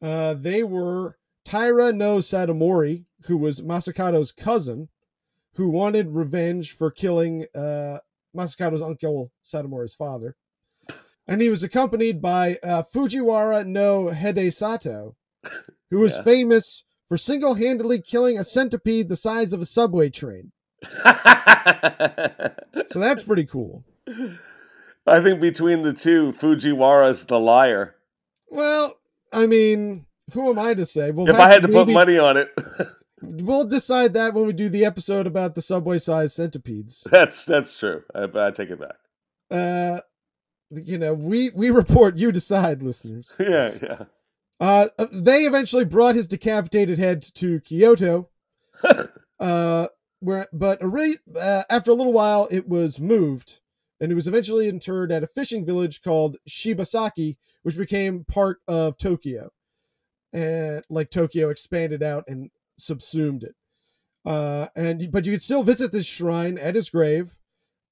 [0.00, 4.88] Uh, they were Taira no Sadamori, who was Masakado's cousin,
[5.54, 7.98] who wanted revenge for killing uh,
[8.36, 10.34] Masakado's uncle Sadamori's father.
[11.26, 15.14] And he was accompanied by uh, Fujiwara no Hidesato,
[15.90, 16.22] who was Yeah.
[16.22, 20.52] famous for single handedly killing a centipede the size of a subway train.
[22.86, 23.84] So that's pretty cool.
[25.06, 27.96] I think between the two, Fujiwara's the liar.
[28.50, 28.94] Well,
[29.32, 31.10] I mean, who am I to say?
[31.10, 32.50] Well, if I had to put money on it,
[33.22, 37.06] we'll decide that when we do the episode about the subway-sized centipedes.
[37.10, 38.02] that's that's true.
[38.14, 38.96] I, I take it back.
[39.50, 40.00] Uh,
[40.70, 43.32] you know, we we report, you decide, listeners.
[43.40, 44.04] Yeah, yeah.
[44.60, 48.28] Uh, they eventually brought his decapitated head to Kyoto.
[49.40, 49.86] uh,
[50.20, 53.60] where, but a re- uh, after a little while, it was moved,
[54.00, 58.98] and it was eventually interred at a fishing village called Shibasaki, which became part of
[58.98, 59.50] Tokyo.
[60.32, 63.54] And like Tokyo expanded out and subsumed it.
[64.24, 67.36] Uh, and but you could still visit this shrine at his grave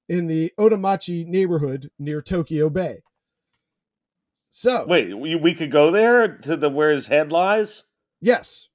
[0.09, 3.01] in the Otemachi neighborhood near Tokyo Bay.
[4.49, 7.83] So Wait, we, we could go there to the where his head lies.
[8.21, 8.69] yes,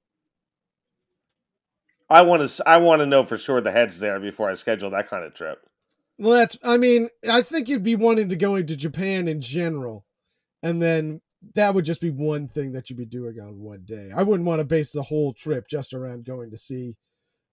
[2.09, 2.69] I want to.
[2.69, 5.33] I want to know for sure the head's there before I schedule that kind of
[5.33, 5.59] trip.
[6.19, 6.57] Well, that's.
[6.63, 10.05] I mean, I think you'd be wanting to go into Japan in general,
[10.61, 11.21] and then
[11.55, 14.11] that would just be one thing that you'd be doing on one day.
[14.15, 16.95] I wouldn't want to base the whole trip just around going to see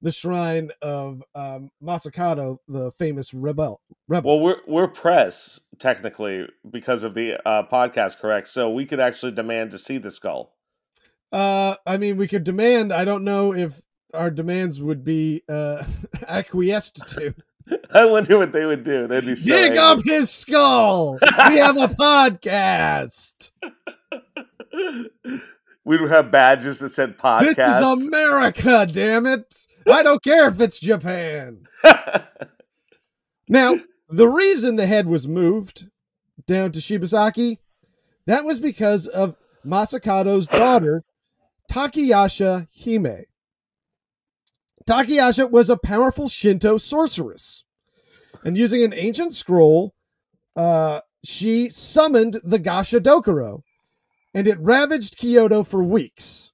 [0.03, 3.81] the shrine of um, Masakado, the famous rebel.
[4.09, 4.31] Rebel.
[4.31, 8.49] Well, we're we're press technically because of the uh, podcast, correct?
[8.49, 10.55] So we could actually demand to see the skull.
[11.33, 12.93] uh, I mean, we could demand.
[12.93, 13.81] I don't know if
[14.15, 15.85] our demands would be uh,
[16.29, 17.35] acquiesced to.
[17.95, 19.07] I wonder what they would do.
[19.07, 19.79] They'd be so Dig angry.
[19.79, 21.19] up his skull.
[21.23, 23.53] we have a podcast.
[25.85, 27.57] we would have badges that said podcast.
[27.57, 29.55] This is America, damn it.
[29.91, 31.65] I don't care if it's Japan.
[33.53, 35.89] Now, the reason the head was moved
[36.47, 37.59] down to Shibasaki,
[38.27, 39.35] that was because of
[39.67, 41.03] Masakado's daughter,
[41.69, 43.25] Takayasha Hime.
[44.91, 47.65] Takayasha was a powerful Shinto sorceress.
[48.45, 49.95] And using an ancient scroll,
[50.57, 53.63] uh, she summoned the Gasha Dokuro,
[54.35, 56.51] and it ravaged Kyoto for weeks.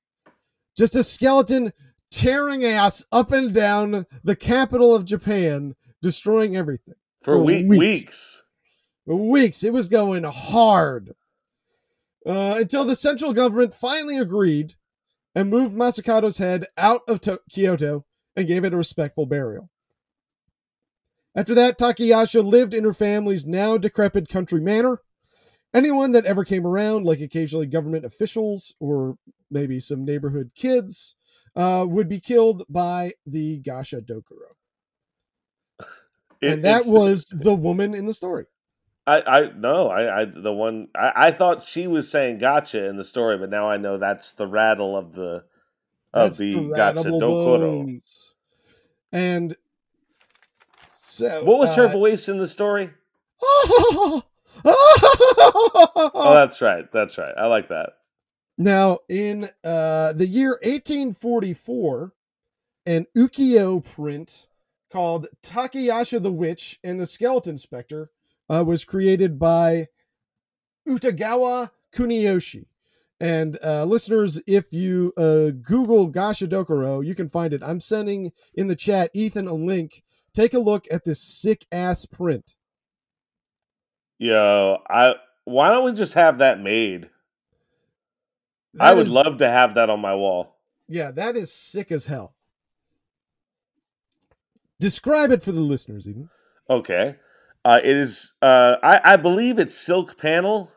[0.77, 1.73] Just a skeleton
[2.11, 6.97] tearing ass up and down the capital of Japan, destroying everything.
[7.23, 7.81] for, for week, weeks.
[7.81, 8.43] weeks.
[9.07, 11.15] For weeks, it was going hard.
[12.27, 14.75] Uh, until the central government finally agreed
[15.35, 18.05] and moved Masakado's head out of to- Kyoto
[18.37, 19.71] and gave it a respectful burial.
[21.35, 25.01] After that, Takayasha lived in her family's now decrepit country manor.
[25.75, 29.19] Anyone that ever came around, like occasionally government officials or
[29.51, 31.15] maybe some neighborhood kids,
[31.55, 34.55] uh, would be killed by the Gasha Dokuro.
[36.41, 38.47] It- and that was the woman in the story.
[39.07, 42.97] I, I no, I, I the one I, I thought she was saying gotcha in
[42.97, 45.45] the story, but now I know that's the rattle of the
[46.13, 47.11] of That's the, the gotcha.
[47.11, 48.26] Bones.
[49.17, 49.57] And
[50.91, 52.91] so What was her uh, voice in the story?
[53.43, 54.23] Oh,
[54.65, 56.85] Oh, that's right.
[56.93, 57.33] That's right.
[57.37, 57.95] I like that.
[58.59, 62.13] now, in uh, the year 1844,
[62.85, 64.49] an ukiyo print
[64.93, 68.11] called Takayasha the Witch and the Skeleton Spectre
[68.51, 69.89] uh, was created by
[70.87, 72.67] Utagawa Kuniyoshi.
[73.19, 77.63] And uh, listeners, if you uh, Google Gasha Dokuro, you can find it.
[77.63, 80.03] I'm sending in the chat, Ethan, a link.
[80.35, 82.57] Take a look at this sick ass print.
[84.19, 85.15] Yo, I
[85.45, 87.09] why don't we just have that made?
[88.79, 90.57] I would is- love to have that on my wall.
[90.89, 92.35] Yeah, that is sick as hell.
[94.79, 96.29] Describe it for the listeners, Ethan.
[96.69, 97.17] Okay.
[97.65, 100.71] Uh, it is uh, I, I believe it's silk panel.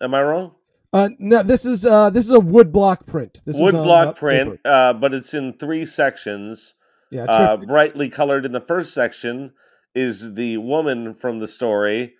[0.00, 0.54] Am I wrong?
[0.92, 3.40] Uh, no, this is uh, this is a wood block print.
[3.44, 6.74] This Wood is on, uh, print, uh, but it's in three sections.
[7.12, 9.52] Yeah, Uh, brightly colored in the first section
[9.94, 12.14] is the woman from the story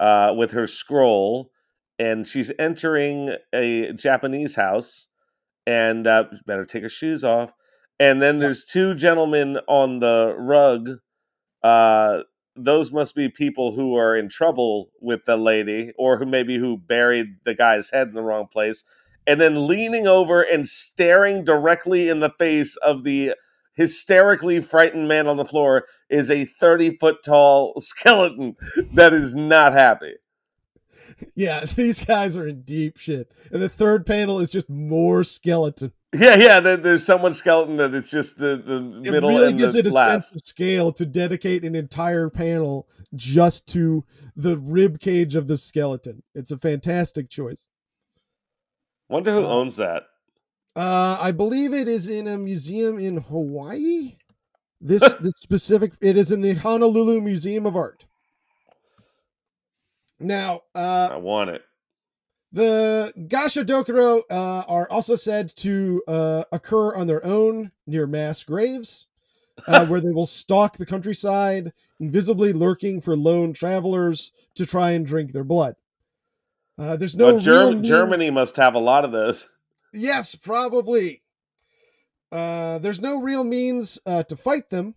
[0.00, 1.50] uh, with her scroll,
[1.98, 5.08] and she's entering a Japanese house,
[5.66, 7.52] and uh, better take her shoes off.
[8.00, 10.88] And then there's two gentlemen on the rug.
[11.62, 12.24] Uh,
[12.56, 16.76] those must be people who are in trouble with the lady, or who maybe who
[16.76, 18.84] buried the guy's head in the wrong place.
[19.26, 23.34] And then leaning over and staring directly in the face of the
[23.74, 28.54] hysterically frightened man on the floor is a 30 foot tall skeleton
[28.94, 30.14] that is not happy.
[31.34, 33.32] yeah, these guys are in deep shit.
[33.50, 35.92] And the third panel is just more skeleton.
[36.14, 36.60] Yeah, yeah.
[36.60, 39.48] There, there's so much skeleton that it's just the, middle of the It middle really
[39.48, 40.28] and gives it a last.
[40.28, 44.04] sense of scale to dedicate an entire panel just to
[44.36, 46.22] the rib cage of the skeleton.
[46.34, 47.68] It's a fantastic choice.
[49.08, 50.04] Wonder who Uh, owns that.
[50.76, 54.16] Uh, I believe it is in a museum in Hawaii.
[54.80, 58.06] This this specific it is in the Honolulu Museum of Art.
[60.20, 61.62] Now, uh, I want it.
[62.54, 68.44] The Gasha Dokuro uh, are also said to uh, occur on their own near mass
[68.44, 69.06] graves,
[69.66, 75.04] uh, where they will stalk the countryside, invisibly lurking for lone travelers to try and
[75.04, 75.74] drink their blood.
[76.78, 79.48] Uh, there's no but Ger- Germany must have a lot of those.
[79.92, 81.22] Yes, probably.
[82.30, 84.94] Uh, there's no real means uh, to fight them,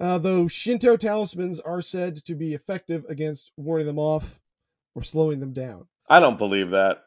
[0.00, 4.40] uh, though Shinto talismans are said to be effective against warning them off
[4.94, 5.86] or slowing them down.
[6.08, 6.98] I don't believe that.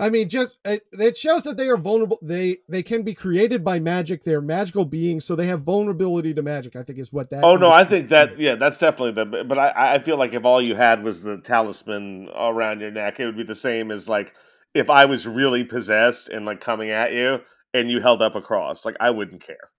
[0.00, 2.20] I mean, just it, it shows that they are vulnerable.
[2.22, 4.22] They they can be created by magic.
[4.22, 6.76] They're magical beings, so they have vulnerability to magic.
[6.76, 7.42] I think is what that.
[7.42, 9.44] Oh no, I think that yeah, that's definitely the.
[9.44, 13.18] But I I feel like if all you had was the talisman around your neck,
[13.18, 14.34] it would be the same as like
[14.72, 17.40] if I was really possessed and like coming at you
[17.74, 19.70] and you held up a cross, like I wouldn't care.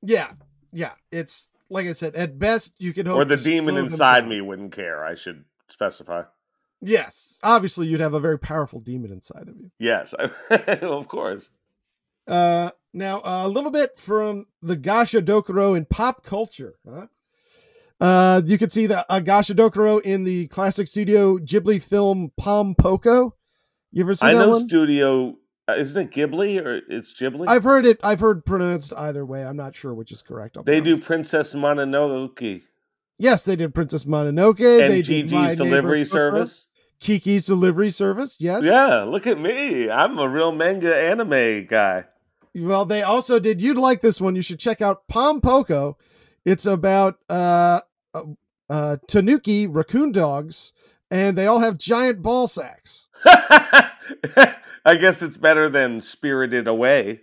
[0.00, 0.32] Yeah,
[0.72, 0.92] yeah.
[1.12, 2.14] It's like I said.
[2.16, 3.16] At best, you could hope.
[3.16, 5.04] Or the demon inside me wouldn't care.
[5.04, 6.22] I should specify.
[6.80, 9.70] Yes, obviously, you'd have a very powerful demon inside of you.
[9.78, 10.14] Yes,
[10.50, 11.50] of course.
[12.26, 16.74] Uh, now a little bit from the Gasha Dokuro in pop culture.
[16.88, 17.06] Huh?
[18.00, 22.74] Uh, you can see the uh, Gasha Dokuro in the classic studio Ghibli film Pom
[22.74, 23.32] Poko.
[23.90, 24.68] You ever seen I that know one?
[24.68, 25.36] Studio.
[25.68, 27.46] Uh, isn't it Ghibli or it's Ghibli?
[27.48, 27.98] I've heard it.
[28.04, 29.44] I've heard pronounced either way.
[29.44, 30.56] I'm not sure which is correct.
[30.56, 30.98] I'll they do.
[31.00, 32.62] Princess Mononoke
[33.18, 34.80] Yes, they did Princess Mononoke.
[34.80, 36.66] and they Neighbor delivery service.
[37.00, 38.40] Kiki's delivery service.
[38.40, 38.64] Yes.
[38.64, 39.88] Yeah, look at me.
[39.90, 42.04] I'm a real manga anime guy.
[42.54, 43.62] Well, they also did.
[43.62, 44.34] You'd like this one.
[44.34, 45.94] You should check out Pom Poko.
[46.44, 47.80] It's about uh,
[48.14, 48.22] uh,
[48.68, 50.72] uh, Tanuki raccoon dogs,
[51.10, 53.06] and they all have giant ball sacks.
[53.24, 57.20] I guess it's better than Spirited Away.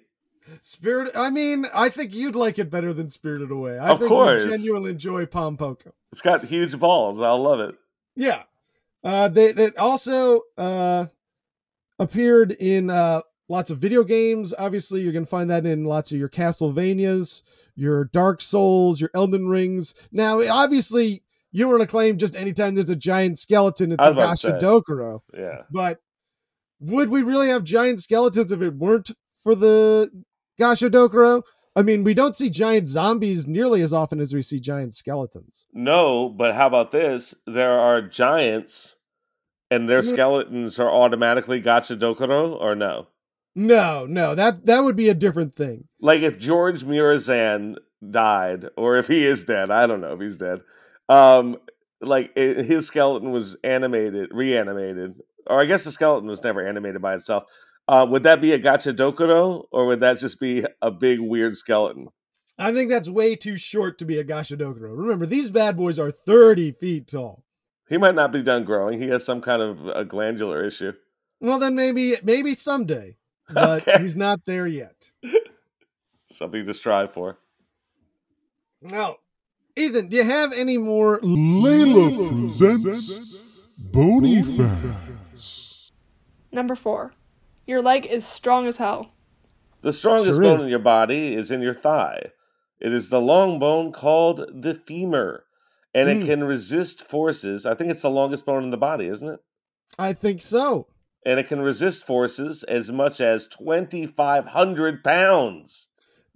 [0.61, 1.11] Spirit.
[1.17, 3.79] I mean, I think you'd like it better than Spirited Away.
[3.79, 4.43] I Of think course.
[4.45, 5.91] you genuinely enjoy Pom Poko.
[6.11, 7.19] It's got huge balls.
[7.19, 7.75] I'll love it.
[8.15, 8.43] Yeah.
[9.05, 11.05] Uh, they it also uh,
[11.99, 14.51] appeared in uh, lots of video games.
[14.57, 17.43] Obviously, you can find that in lots of your Castlevanias,
[17.75, 19.93] your Dark Souls, your Elden Rings.
[20.11, 24.09] Now, obviously, you don't want to claim just anytime there's a giant skeleton, it's a
[24.09, 24.65] was about to Gasha say.
[24.65, 25.19] Dokuro.
[25.37, 25.61] Yeah.
[25.69, 25.99] But
[26.79, 29.11] would we really have giant skeletons if it weren't
[29.43, 30.09] for the
[30.59, 31.43] Gasha Dokuro?
[31.75, 35.65] I mean, we don't see giant zombies nearly as often as we see giant skeletons.
[35.73, 37.35] No, but how about this?
[37.45, 38.95] There are giants
[39.69, 43.07] and their skeletons are automatically Gacha Dokuro or no?
[43.55, 45.87] No, no, that that would be a different thing.
[46.01, 47.75] Like if George Muresan
[48.09, 50.61] died, or if he is dead, I don't know if he's dead.
[51.07, 51.57] Um,
[52.01, 57.01] like i his skeleton was animated, reanimated, or I guess the skeleton was never animated
[57.01, 57.45] by itself.
[57.87, 61.55] Uh, would that be a Gacha Dokuro, or would that just be a big weird
[61.55, 62.07] skeleton?
[62.57, 64.97] I think that's way too short to be a Gasha Dokuro.
[64.97, 67.43] Remember, these bad boys are 30 feet tall.
[67.89, 68.99] He might not be done growing.
[68.99, 70.93] He has some kind of a glandular issue.
[71.39, 73.17] Well, then maybe maybe someday,
[73.49, 74.01] but Okay.
[74.01, 75.11] he's not there yet.
[76.31, 77.37] Something to strive for.
[78.81, 79.17] No,
[79.75, 81.19] Ethan, do you have any more?
[81.19, 83.35] Layla presents
[83.77, 85.91] Bony Facts.
[86.51, 87.13] Number four.
[87.65, 89.11] Your leg is strong as hell.
[89.81, 92.31] The strongest Sure bone in your body is in your thigh.
[92.79, 95.45] It is the long bone called the femur,
[95.93, 96.25] and it Mm.
[96.25, 97.65] can resist forces.
[97.65, 99.39] I think it's the longest bone in the body, isn't it?
[99.97, 100.87] I think so.
[101.25, 105.87] And it can resist forces as much as 2,500 pounds.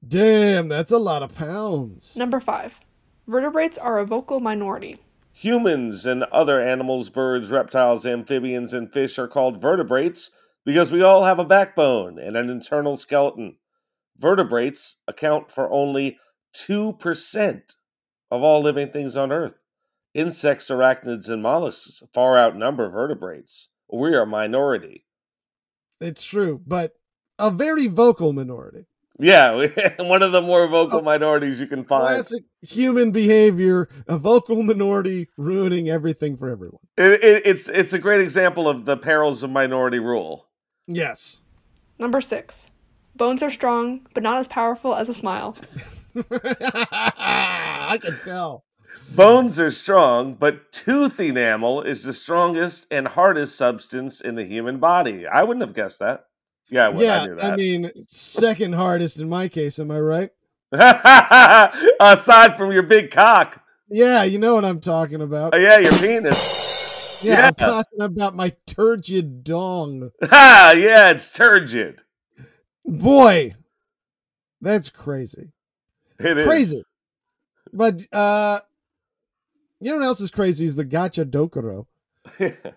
[0.08, 2.16] Damn, that's a lot of pounds.
[2.16, 2.80] Number five.
[3.28, 4.98] Vertebrates are a vocal minority.
[5.34, 10.32] Humans and other animals, birds, reptiles, amphibians, and fish are called vertebrates
[10.66, 13.58] because we all have a backbone and an internal skeleton.
[14.18, 16.20] Vertebrates account for only
[16.56, 17.62] 2%
[18.32, 19.56] of all living things on Earth.
[20.14, 23.70] Insects, arachnids, and mollusks far outnumber vertebrates.
[23.92, 25.06] We are a minority.
[26.02, 26.94] It's true, but
[27.38, 28.86] a very vocal minority.
[29.20, 29.68] Yeah,
[30.00, 32.08] one of the more vocal minorities you can find.
[32.08, 36.80] Classic human behavior, a vocal minority ruining everything for everyone.
[36.98, 40.48] It, it, it's it's a great example of the perils of minority rule.
[40.90, 41.42] Yes.
[42.00, 42.72] Number six.
[43.16, 45.56] Bones are strong, but not as powerful as a smile.
[46.32, 48.64] I can tell.
[49.12, 54.80] Bones are strong, but tooth enamel is the strongest and hardest substance in the human
[54.80, 55.28] body.
[55.28, 56.26] I wouldn't have guessed that.
[56.70, 57.00] Yeah, I would.
[57.00, 60.32] I yeah, knew I mean, second hardest in my case, am I right?
[60.72, 63.64] Aside from your big cock.
[63.90, 65.54] Yeah, you know what I'm talking about.
[65.54, 66.69] Oh, yeah, your penis.
[67.22, 70.12] Yeah, I'm talking about my turgid dong.
[70.32, 72.02] Ah, Yeah, it's turgid.
[72.86, 73.56] Boy,
[74.62, 75.52] that's crazy.
[76.20, 76.46] It is.
[76.46, 76.84] Crazy.
[77.72, 78.60] But uh
[79.80, 81.86] you know what else is crazy is the gacha dokuro.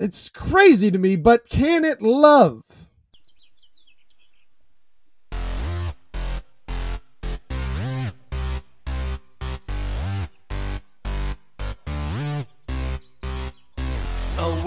[0.00, 2.62] It's crazy to me, but can it love?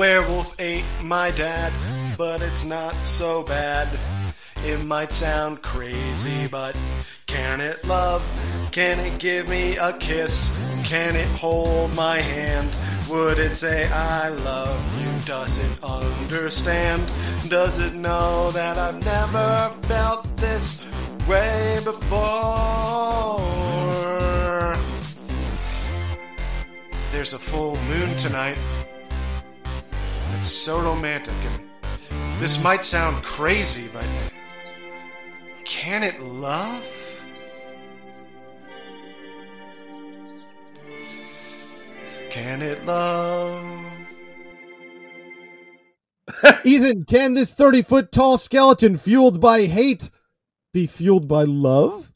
[0.01, 1.71] Werewolf ate my dad,
[2.17, 3.87] but it's not so bad.
[4.65, 6.75] It might sound crazy, but
[7.27, 8.23] can it love?
[8.71, 10.57] Can it give me a kiss?
[10.85, 12.75] Can it hold my hand?
[13.11, 15.11] Would it say I love you?
[15.25, 17.03] Does it understand?
[17.47, 20.83] Does it know that I've never felt this
[21.27, 23.37] way before?
[27.11, 28.57] There's a full moon tonight.
[30.41, 34.03] It's so romantic, and this might sound crazy, but
[35.65, 37.23] can it love?
[42.31, 44.15] Can it love?
[46.65, 50.09] Ethan, can this 30 foot tall skeleton fueled by hate
[50.73, 52.11] be fueled by love?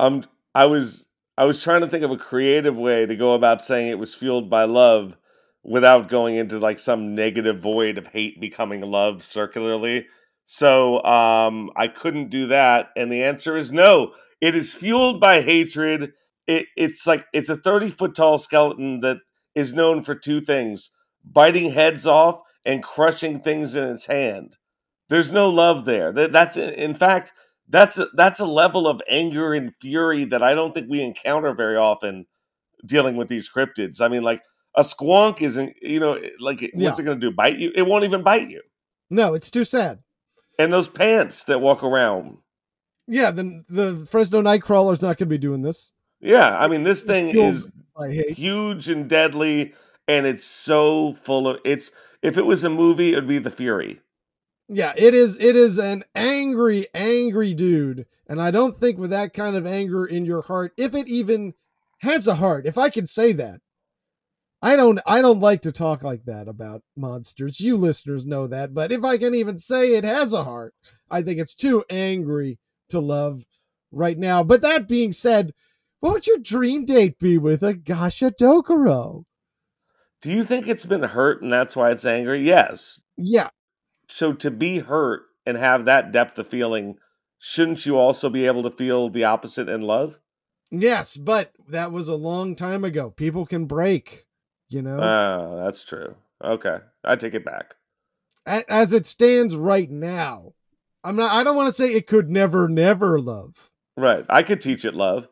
[0.00, 1.04] Um, I was
[1.36, 4.14] I was trying to think of a creative way to go about saying it was
[4.14, 5.18] fueled by love
[5.64, 10.06] without going into like some negative void of hate becoming love circularly.
[10.44, 14.12] So um, I couldn't do that, and the answer is no.
[14.40, 16.12] It is fueled by hatred.
[16.46, 19.18] It, it's like it's a thirty foot tall skeleton that
[19.54, 20.90] is known for two things:
[21.24, 24.56] biting heads off and crushing things in its hand.
[25.08, 26.12] There's no love there.
[26.12, 27.32] That, that's in fact
[27.68, 31.54] that's a, that's a level of anger and fury that I don't think we encounter
[31.54, 32.26] very often
[32.84, 34.00] dealing with these cryptids.
[34.00, 34.42] I mean, like
[34.74, 37.34] a squonk isn't, you know, like what's it going to do?
[37.34, 37.72] Bite you?
[37.74, 38.62] It won't even bite you.
[39.10, 40.00] No, it's too sad.
[40.58, 42.38] And those pants that walk around.
[43.06, 45.92] Yeah, then the Fresno Nightcrawler's not going to be doing this.
[46.20, 47.70] Yeah, I mean, this thing is
[48.28, 49.74] huge and deadly,
[50.06, 51.90] and it's so full of it's.
[52.22, 54.00] If it was a movie, it would be the Fury.
[54.68, 55.38] Yeah, it is.
[55.42, 60.06] It is an angry, angry dude, and I don't think with that kind of anger
[60.06, 61.54] in your heart, if it even
[61.98, 63.60] has a heart, if I could say that,
[64.62, 65.00] I don't.
[65.06, 67.60] I don't like to talk like that about monsters.
[67.60, 70.72] You listeners know that, but if I can even say it has a heart,
[71.10, 72.58] I think it's too angry
[72.90, 73.44] to love
[73.90, 74.44] right now.
[74.44, 75.52] But that being said,
[76.00, 79.24] what would your dream date be with a Gasha Dokuro?
[80.20, 82.40] Do you think it's been hurt and that's why it's angry?
[82.40, 83.00] Yes.
[83.16, 83.50] Yeah,
[84.08, 86.98] So to be hurt and have that depth of feeling,
[87.38, 90.20] shouldn't you also be able to feel the opposite in love?
[90.70, 93.10] yes, but that was a long time ago.
[93.10, 94.24] People can break,
[94.72, 94.98] you know.
[95.00, 96.14] Oh, that's true.
[96.42, 97.74] Okay, I take it back.
[98.46, 100.54] As it stands right now
[101.04, 104.60] i'm not i don't want to say it could never never love Right, I could
[104.60, 105.28] teach it love.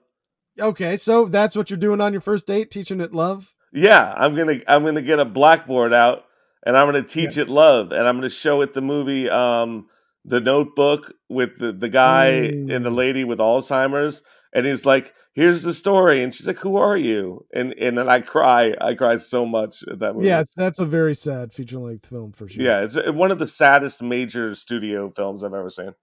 [0.61, 4.34] okay so that's what you're doing on your first date teaching it love Yeah, I'm
[4.36, 6.24] gonna I'm gonna get a blackboard out
[6.64, 9.88] and I'm gonna teach it love and I'm gonna show it the movie um
[10.24, 12.97] the Notebook with the the guy and the Mm.
[12.97, 14.22] lady with Alzheimer's
[14.53, 18.09] and he's like, "Here's the story," and she's like, "Who are you?" and and then
[18.09, 18.74] I cry.
[18.80, 20.26] I cry so much at that movie.
[20.26, 24.03] yes that's a very sad feature-length film for sure Yeah, it's one of the saddest
[24.03, 25.94] major studio films I've ever seen.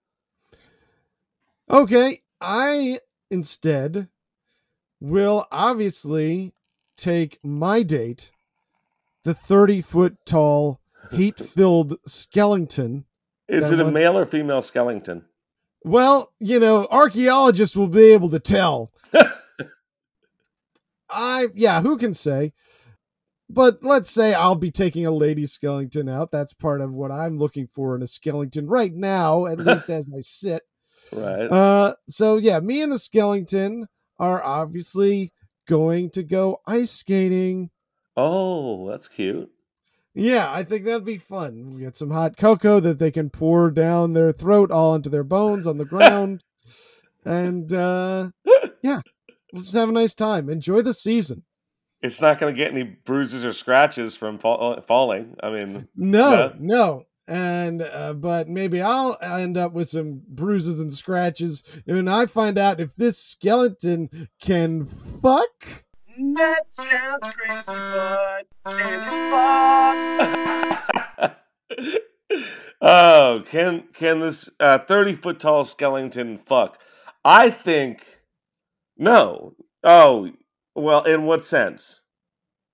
[1.70, 2.98] okay i
[3.30, 4.08] instead
[5.00, 6.54] will obviously
[6.96, 8.30] take my date
[9.24, 10.80] the 30 foot tall
[11.10, 13.04] heat filled skeleton
[13.48, 15.24] Is it a male or female skeleton?
[15.88, 18.92] Well, you know, archaeologists will be able to tell.
[21.10, 22.52] I yeah, who can say?
[23.50, 26.30] but let's say I'll be taking a lady skeleton out.
[26.30, 30.10] That's part of what I'm looking for in a skeleton right now, at least as
[30.14, 30.62] I sit.
[31.12, 31.46] Right.
[31.46, 33.86] Uh, so yeah, me and the skeleton
[34.18, 35.32] are obviously
[35.66, 37.70] going to go ice skating.
[38.16, 39.50] oh, that's cute.
[40.14, 41.74] Yeah, I think that'd be fun.
[41.74, 45.24] We get some hot cocoa that they can pour down their throat all into their
[45.24, 46.42] bones on the ground.
[47.24, 48.30] and uh
[48.82, 49.00] yeah,
[49.52, 50.48] we'll just have a nice time.
[50.48, 51.44] Enjoy the season.
[52.00, 55.34] It's not going to get any bruises or scratches from fall- falling.
[55.42, 56.52] I mean, No, Yeah.
[56.60, 57.04] no.
[57.26, 62.56] And uh, but maybe I'll end up with some bruises and scratches when I find
[62.56, 65.84] out if this skeleton can fuck.
[66.18, 68.98] That sounds crazy, but can you
[71.20, 71.36] fuck?
[72.80, 76.80] oh, can can this uh, thirty foot tall skeleton fuck?
[77.24, 78.18] I think
[78.96, 79.54] no.
[79.84, 80.32] Oh,
[80.74, 82.02] well, in what sense?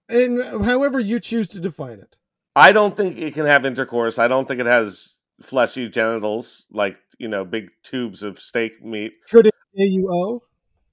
[0.08, 2.16] And however you choose to define it.
[2.56, 4.18] I don't think it can have intercourse.
[4.18, 9.12] I don't think it has fleshy genitals like you know big tubes of steak meat.
[9.28, 10.42] Could it pay you owe?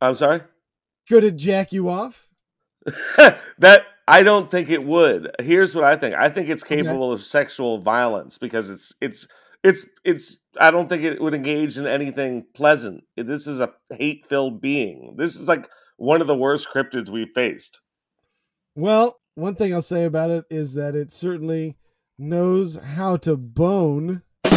[0.02, 0.42] I'm sorry.
[1.08, 2.28] Could it jack you off?
[3.60, 5.30] that I don't think it would.
[5.40, 6.16] Here's what I think.
[6.16, 6.78] I think it's Okay.
[6.78, 9.28] capable of sexual violence because it's it's
[9.64, 10.40] it's it's.
[10.60, 13.04] I don't think it would engage in anything pleasant.
[13.16, 15.16] This is a hate-filled being.
[15.18, 17.80] This is like one of the worst cryptids we've faced.
[18.76, 21.78] Well, one thing I'll say about it is that it certainly
[22.18, 24.24] knows how to bone.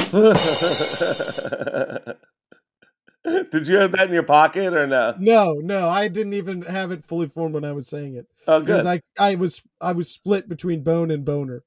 [3.50, 5.14] Did you have that in your pocket or no?
[5.18, 8.60] No, no, I didn't even have it fully formed when I was saying it Oh,
[8.60, 8.66] good.
[8.66, 8.86] because.
[8.86, 11.64] I I was I was split between bone and boner.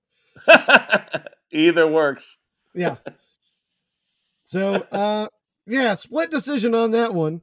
[1.51, 2.37] Either works.
[2.75, 2.97] Yeah.
[4.43, 5.27] So, uh,
[5.65, 7.41] yeah, split decision on that one.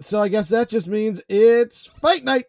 [0.00, 2.44] So I guess that just means it's fight night.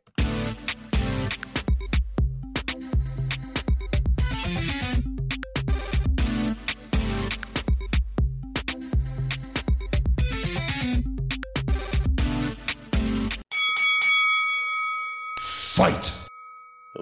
[15.78, 16.11] Fight!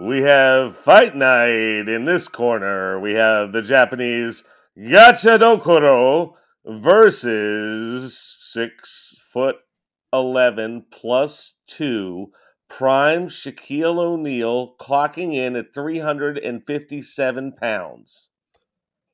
[0.02, 3.00] We have Fight Night in this corner.
[3.00, 4.44] We have the Japanese
[4.78, 6.34] Gachadokuro
[6.66, 9.56] versus six foot
[10.12, 12.34] eleven plus two
[12.68, 18.30] prime Shaquille O'Neal, clocking in at three hundred and fifty-seven pounds,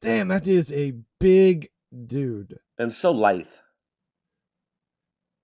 [0.01, 1.69] Damn, that is a big
[2.07, 2.57] dude.
[2.79, 3.45] and so lithe.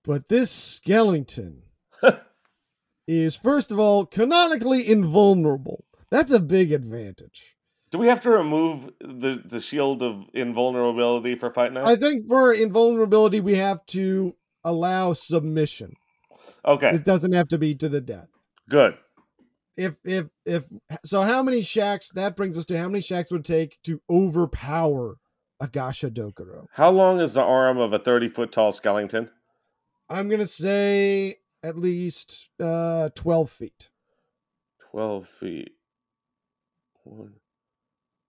[0.03, 1.61] But this skeleton
[3.08, 5.86] is, first of all, canonically invulnerable.
[6.12, 7.55] That's a big advantage.
[7.91, 11.88] Do we have to remove the the shield of invulnerability for Fight Night?
[11.88, 15.93] I think for invulnerability, we have to allow submission.
[16.66, 18.28] okay, It doesn't have to be to the death.
[18.70, 18.97] good.
[19.78, 20.66] If if if
[21.05, 22.10] so, how many shacks?
[22.14, 25.18] That brings us to how many shacks would it take to overpower
[25.60, 26.66] a Gasha Dokuro?
[26.74, 29.30] How long is the arm of a thirty foot tall skeleton?
[30.10, 33.89] I'm gonna say at least uh, twelve feet.
[34.91, 35.72] 12 feet.
[37.03, 37.34] One.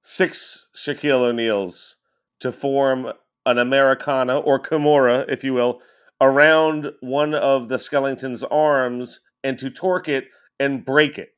[0.02, 1.96] Six Shaquille O'Neals
[2.40, 3.10] to form
[3.46, 5.80] an Americana or Kimura, if you will,
[6.20, 10.26] around one of the skeleton's arms and to torque it
[10.60, 11.30] and break it.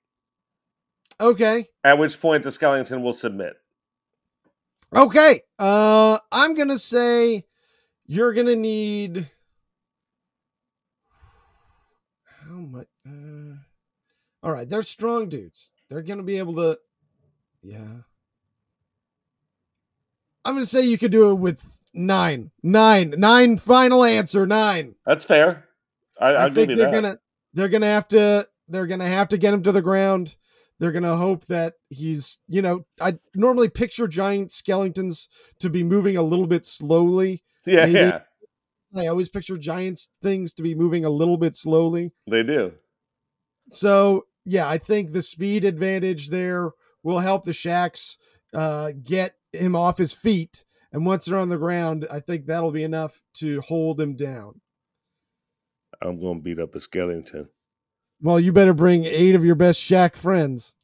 [1.20, 3.53] Okay, At which point the skeleton will submit.
[4.97, 5.43] okay.
[5.59, 7.45] Uh, I'm gonna say
[8.07, 9.30] you're gonna need
[12.47, 12.86] how much?
[13.07, 13.57] Uh,
[14.43, 15.72] all right, they're strong dudes.
[15.88, 16.78] They're gonna be able to.
[17.62, 18.03] Yeah.
[20.45, 23.59] I'm gonna say you could do it with nine, nine, nine.
[23.59, 24.95] Final answer, nine.
[25.05, 25.64] That's fair.
[26.18, 26.95] I, I think you they're that.
[27.03, 27.18] gonna
[27.55, 30.36] they're gonna have to they're gonna have to get him to the ground.
[30.78, 35.28] They're gonna hope that he's you know I normally picture giant skeletons
[35.59, 37.43] to be moving a little bit slowly.
[37.66, 38.20] yeah, maybe- yeah,
[38.97, 42.12] I always picture giant things to be moving a little bit slowly.
[42.26, 42.72] they do.
[43.70, 46.70] So yeah, I think the speed advantage there
[47.03, 48.16] will help the Shacks
[48.53, 50.64] uh, get him off his feet.
[50.93, 54.61] And once they're on the ground, I think that'll be enough to hold him down.
[56.03, 57.49] I'm going to beat up a skeleton.
[58.20, 60.74] Well, you better bring eight of your best Shack friends.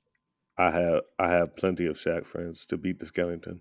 [0.58, 3.60] I have I have plenty of Shack friends to beat the skeleton.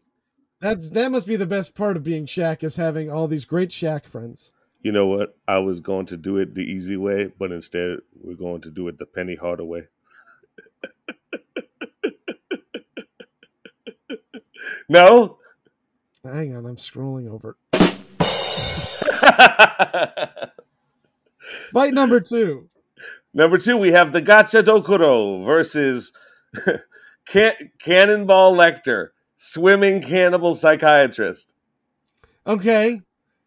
[0.62, 3.74] That that must be the best part of being Shack is having all these great
[3.74, 4.52] Shack friends.
[4.86, 5.36] You know what?
[5.48, 8.88] I was going to do it the easy way, but instead we're going to do
[8.88, 9.88] it the Penny Hardaway.
[14.88, 15.40] no?
[16.24, 17.58] Hang on, I'm scrolling over.
[21.72, 22.70] Fight number two.
[23.34, 26.14] Number two, we have the Gacha Dokuro versus
[27.26, 31.56] Can- Cannonball Lecter, swimming cannibal psychiatrist.
[32.46, 33.02] Okay.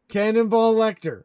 [0.09, 1.23] Cannonball Lecter.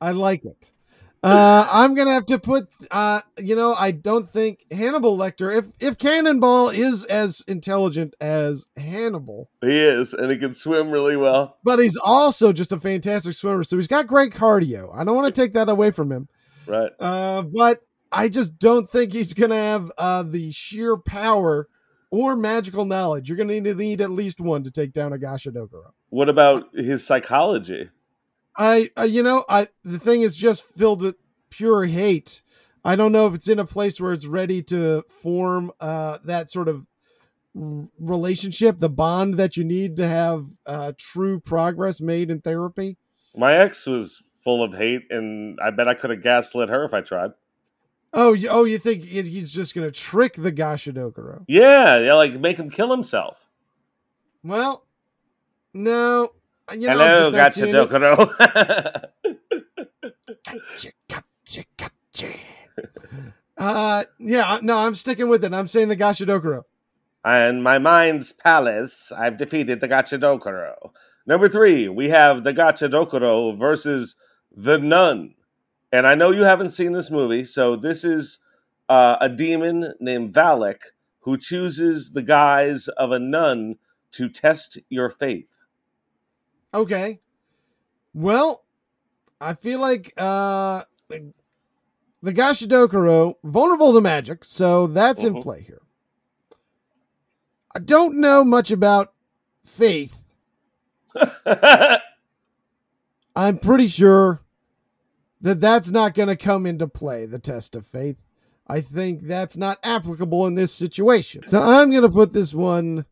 [0.00, 0.72] I like it.
[1.20, 2.68] Uh, I'm gonna have to put.
[2.92, 5.52] Uh, you know, I don't think Hannibal Lecter.
[5.56, 11.16] If if Cannonball is as intelligent as Hannibal, He is, and he can swim really
[11.16, 11.56] well.
[11.64, 13.64] but he's also just a fantastic swimmer.
[13.64, 14.90] So he's got great cardio.
[14.96, 16.28] I don't want to take that away from him.
[16.68, 16.92] Right.
[17.00, 17.80] Uh, but
[18.12, 21.66] I just don't think he's gonna have uh the sheer power
[22.12, 23.28] or magical knowledge.
[23.28, 25.90] You're gonna need to need at least one to take down a Gashadokuro.
[26.10, 27.90] What about his psychology?
[28.58, 31.16] I, uh, you know, I the thing is just filled with
[31.48, 32.42] pure hate.
[32.84, 36.50] I don't know if it's in a place where it's ready to form uh, that
[36.50, 36.86] sort of
[37.54, 42.96] relationship, the bond that you need to have uh, true progress made in therapy.
[43.36, 46.92] My ex was full of hate, and I bet I could have gaslit her if
[46.92, 47.32] I tried.
[48.12, 51.44] Oh, you, oh, you think he's just going to trick the Gashadokuro?
[51.46, 53.46] Yeah, yeah, like make him kill himself.
[54.42, 54.86] Well,
[55.74, 56.30] no.
[56.74, 57.88] You know, Hello, just not seeing it.
[57.88, 59.10] Gachadokuro.
[60.44, 62.34] Gotcha, gotcha, gotcha.
[63.56, 65.52] Uh, yeah, no, I'm sticking with it.
[65.54, 66.62] I'm saying the Gashadokuro.
[67.24, 70.74] and my mind's palace, I've defeated the Gachadokuro.
[71.26, 74.14] Number three, we have the Gachadokuro versus
[74.54, 75.34] the Nun.
[75.90, 78.38] And I know you haven't seen this movie, so this is
[78.88, 80.80] uh, a demon named Valak
[81.20, 83.76] who chooses the guise of a nun
[84.12, 85.46] to test your faith.
[86.74, 87.20] Okay.
[88.14, 88.64] Well,
[89.40, 91.32] I feel like uh the,
[92.22, 95.42] the Gashadokuro vulnerable to magic, so that's in Mhm.
[95.42, 95.82] play here.
[97.74, 99.12] I don't know much about
[99.64, 100.24] faith.
[103.36, 104.40] I'm pretty sure
[105.40, 108.16] that that's not going to come into play, the test of faith.
[108.66, 111.42] I think that's not applicable in this situation.
[111.46, 113.06] So I'm going to put this one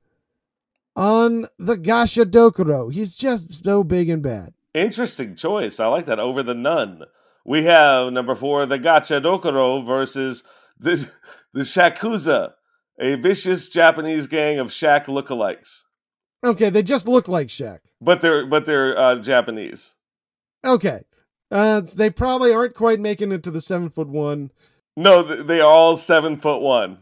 [0.96, 2.92] on the Gashadokuro.
[2.92, 4.54] He's just so big and bad.
[4.74, 5.78] Interesting choice.
[5.78, 7.02] I like that over the nun.
[7.44, 10.42] We have number four, the Gacha Dokuro versus
[10.80, 11.08] the
[11.52, 12.54] the Shakuza,
[12.98, 15.82] a vicious Japanese gang of Shaq lookalikes.
[16.44, 17.78] Okay, they just look like Shaq.
[18.00, 19.94] But they're but they're uh, Japanese.
[20.64, 21.02] Okay.
[21.50, 24.50] Uh, they probably aren't quite making it to the seven foot one.
[24.96, 26.98] No, they are all seven foot one.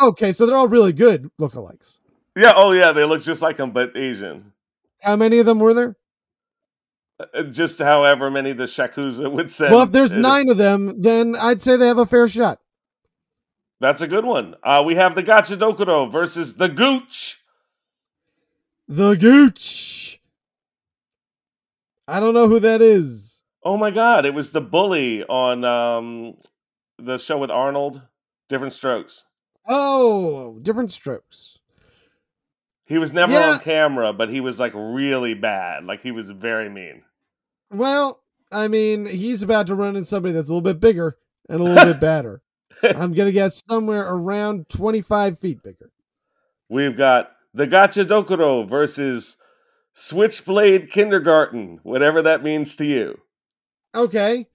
[0.00, 1.98] Okay, so they're all really good lookalikes.
[2.38, 2.52] Yeah.
[2.54, 4.52] Oh yeah, they look just like them, but Asian.
[5.02, 5.96] How many of them were there?
[7.34, 9.70] Uh, Just however many the Shakuza would say.
[9.70, 12.60] well, if there's nine of them, then I'd say they have a fair shot.
[13.80, 14.54] That's a good one.
[14.62, 17.40] Uh, we have the Gacha Dokuro versus the Gooch.
[18.88, 20.20] The Gooch.
[22.06, 23.42] I don't know who that is.
[23.64, 24.24] Oh my God!
[24.24, 26.36] It was the bully on um,
[26.98, 28.00] the show with Arnold.
[28.48, 29.24] Different Strokes.
[29.68, 31.57] Oh, different strokes.
[32.88, 33.52] He was never Yeah.
[33.52, 35.84] on camera, but he was like really bad.
[35.84, 37.02] Like he was very mean.
[37.70, 41.18] Well, I mean, he's about to run into somebody that's a little bit bigger
[41.50, 42.40] and a little bit badder.
[42.82, 45.90] I'm gonna guess somewhere around 25 feet bigger.
[46.70, 49.36] We've got the Gacha Dokuro versus
[49.94, 53.18] Switchblade Kindergarten, whatever that means to you.
[53.94, 54.46] Okay.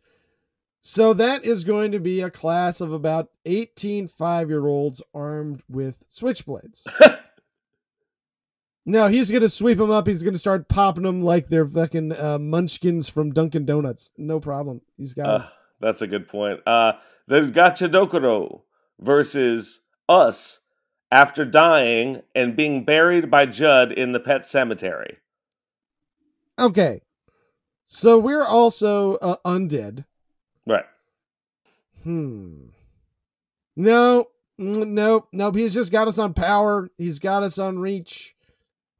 [0.82, 5.62] So that is going to be a class of about 18 five year olds armed
[5.70, 6.84] with switchblades.
[8.86, 10.08] no, he's going to sweep them up.
[10.08, 14.12] He's going to start popping them like they're fucking uh, munchkins from Dunkin' Donuts.
[14.18, 14.82] No problem.
[14.98, 15.26] He's got.
[15.26, 15.48] Uh,
[15.80, 16.60] that's a good point.
[16.66, 16.94] Uh,
[17.28, 18.62] the Gacha Dokuro
[19.00, 20.60] versus us
[21.12, 25.18] after dying and being buried by Judd in the pet cemetery.
[26.60, 27.02] Okay.
[27.86, 30.06] So we're also uh, undead.
[30.66, 30.86] Right.
[32.04, 32.68] Hmm.
[33.76, 34.26] No,
[34.60, 35.56] mm, nope, nope.
[35.56, 36.90] He's just got us on power.
[36.98, 38.36] He's got us on reach.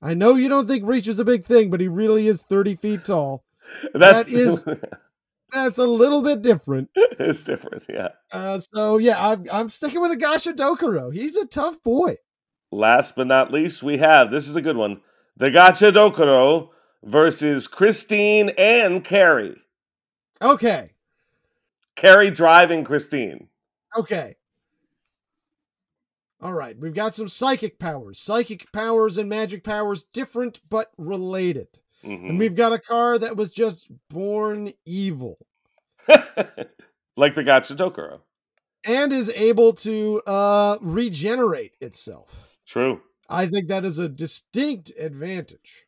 [0.04, 2.76] I know you don't think reach is a big thing, but he really is 30
[2.76, 3.44] feet tall.
[3.94, 4.66] That's That is-
[5.54, 6.90] That's a little bit different.
[6.96, 8.10] it's different, yeah.
[8.32, 11.14] Uh, so yeah, I'm, I'm sticking with Agasha Dokuro.
[11.14, 12.16] He's a tough boy.
[12.72, 15.02] Last but not least, we have this is a good one.
[15.38, 16.70] The Gacha Dokuro
[17.04, 19.62] versus Christine and Carrie.
[20.42, 20.94] Okay,
[21.96, 23.48] Carrie driving Christine.
[23.96, 24.36] okay.
[26.44, 28.20] All right, we've got some psychic powers.
[28.20, 31.68] Psychic powers and magic powers different but related.
[32.04, 32.30] Mhm.
[32.32, 35.38] And we've got a car that was just born evil.
[37.16, 38.20] like the Gacha Dokuro.
[38.86, 42.58] and is able to uh, regenerate itself.
[42.68, 43.02] True.
[43.30, 45.86] I think that is a distinct advantage.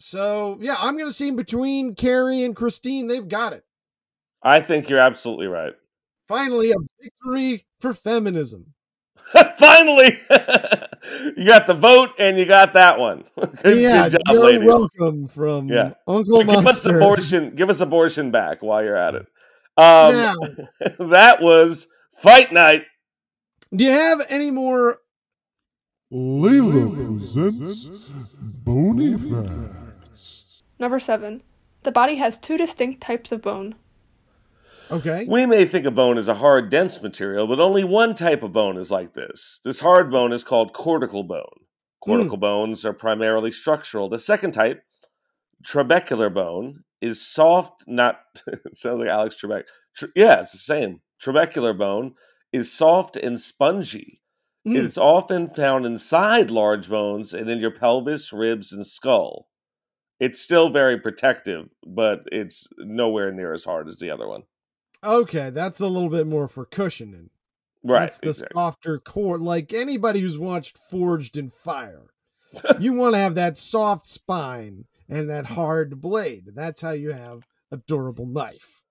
[0.00, 3.06] So yeah, I'm going to see between Carrie and Christine.
[3.06, 3.66] They've got it.
[4.42, 5.74] I think you're absolutely right.
[6.26, 8.72] Finally, a victory for feminism.
[9.56, 10.18] Finally,
[11.36, 13.24] you got the vote and you got that one.
[13.62, 14.66] Good, yeah, good job, you're ladies.
[14.66, 15.94] welcome from Yeah.
[16.06, 17.54] Uncle give us abortion.
[17.54, 19.26] Give us abortion back while you're at it.
[19.76, 20.34] Um, now,
[21.10, 22.84] that was fight night.
[23.74, 24.98] do you have any more?
[26.12, 27.86] Layla presents
[28.40, 30.62] Bony Facts.
[30.78, 31.42] Number 7.
[31.82, 33.74] The body has two distinct types of bone.
[34.90, 35.26] Okay.
[35.28, 38.52] We may think of bone as a hard, dense material, but only one type of
[38.52, 39.60] bone is like this.
[39.64, 41.66] This hard bone is called cortical bone.
[42.00, 44.08] Cortical bones are primarily structural.
[44.08, 44.84] The second type,
[45.64, 49.64] trabecular bone, is soft, not it sounds like Alex Trebek.
[49.96, 51.00] Tre- yeah, it's the same.
[51.22, 52.14] Trabecular bone
[52.52, 54.22] is soft and spongy.
[54.66, 54.84] Mm.
[54.84, 59.48] It's often found inside large bones and in your pelvis, ribs, and skull.
[60.18, 64.42] It's still very protective, but it's nowhere near as hard as the other one.
[65.06, 67.30] Okay, that's a little bit more for cushioning.
[67.84, 68.00] Right.
[68.00, 68.54] That's the exactly.
[68.54, 69.38] softer core.
[69.38, 72.10] Like anybody who's watched Forged in Fire,
[72.80, 76.50] you want to have that soft spine and that hard blade.
[76.54, 78.82] That's how you have a durable knife.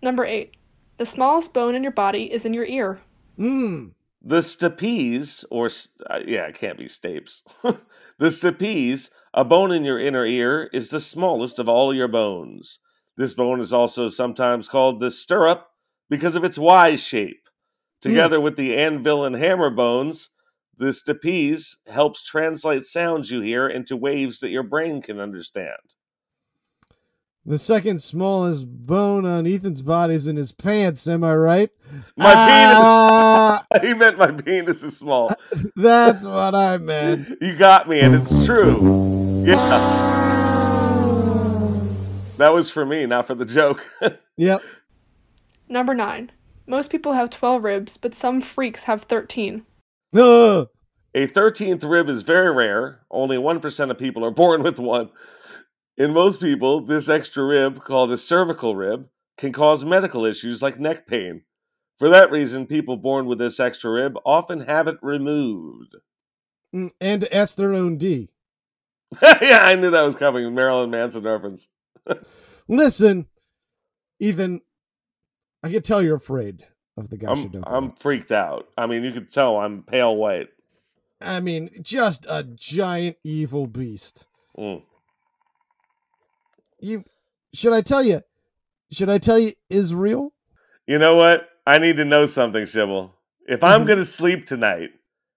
[0.00, 0.52] Number 8.
[0.98, 3.00] The smallest bone in your body is in your ear.
[3.36, 3.94] Mm.
[4.22, 5.66] The stapes, or
[6.08, 7.42] uh, yeah, it can't be stapes.
[8.18, 12.78] the stapes, a bone in your inner ear, is the smallest of all your bones.
[13.16, 15.68] This bone is also sometimes called the stirrup
[16.10, 17.48] because of its Y shape.
[18.00, 20.30] Together with the anvil and hammer bones,
[20.76, 25.78] the stapes helps translate sounds you hear into waves that your brain can understand.
[27.46, 31.06] The second smallest bone on Ethan's body is in his pants.
[31.06, 31.70] Am I right?
[32.16, 33.82] My Ah, penis.
[33.86, 35.30] he meant my penis is small.
[35.76, 37.28] That's what I meant.
[37.42, 39.44] You got me, and it's true.
[39.46, 40.03] Yeah.
[42.36, 43.86] That was for me, not for the joke.
[44.36, 44.62] Yep.
[45.68, 46.32] Number 9.
[46.66, 49.64] Most people have 12 ribs, but some freaks have 13.
[50.16, 50.66] A
[51.14, 53.02] 13th rib is very rare.
[53.12, 55.10] Only 1% of people are born with one.
[55.96, 59.08] In most people, this extra rib, called a cervical rib,
[59.38, 61.42] can cause medical issues like neck pain.
[62.00, 65.94] For that reason, people born with this extra rib often have it removed.
[66.74, 68.30] Mm, And S their own D.
[69.22, 70.52] yeah, I knew that was coming.
[70.52, 71.68] Marilyn Manson reference.
[72.68, 73.26] Listen,
[74.20, 74.60] Ethan,
[75.62, 76.64] I can tell you're afraid
[76.96, 78.68] of the I'm, I'm freaked out.
[78.78, 80.48] I mean, you could tell I'm pale white.
[81.20, 84.26] I mean, just a giant evil beast.
[84.58, 84.82] Mm.
[86.80, 87.04] You
[87.52, 88.20] should I tell you?
[88.92, 90.32] Should I tell you is real?
[90.86, 91.48] You know what?
[91.66, 93.10] I need to know something, Shibble.
[93.48, 93.86] If I'm Mhm.
[93.86, 94.90] going to sleep tonight,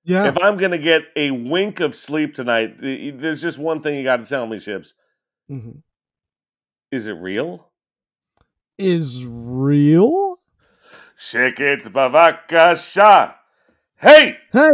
[0.03, 0.27] Yeah.
[0.27, 4.03] if I'm going to get a wink of sleep tonight, there's just one thing you
[4.03, 4.93] got to tell me, Shibs.
[5.49, 5.83] Mhm.
[6.97, 7.67] Is it real?
[8.79, 10.39] Is real?
[11.15, 13.35] Shake it, Bavakasha.
[13.97, 14.39] Hey!
[14.51, 14.71] Hey.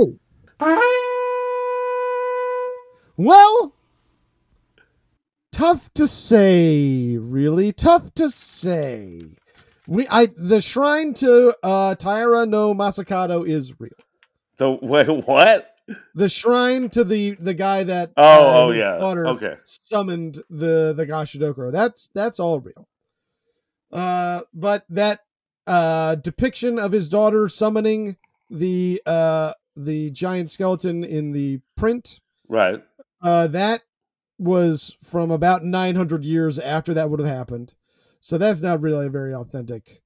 [3.18, 3.76] Well,
[5.52, 9.24] tough to say, really tough to say.
[9.86, 13.92] We I the shrine to uh Taira no Masakado is real.
[14.56, 15.73] The wait, what?
[16.16, 18.98] The shrine to the the guy that Oh, uh, oh yeah.
[18.98, 19.58] daughter Okay.
[19.64, 21.72] summoned the the Gashadokuro.
[21.72, 22.88] That's that's all real.
[23.92, 25.22] Uh, but that
[25.68, 28.18] uh depiction of his daughter summoning
[28.50, 32.20] the uh the giant skeleton in the print
[32.50, 32.84] Right.
[33.22, 33.82] uh that
[34.38, 37.74] was from about 900 years after that would have happened.
[38.20, 40.02] So that's not really very authentic.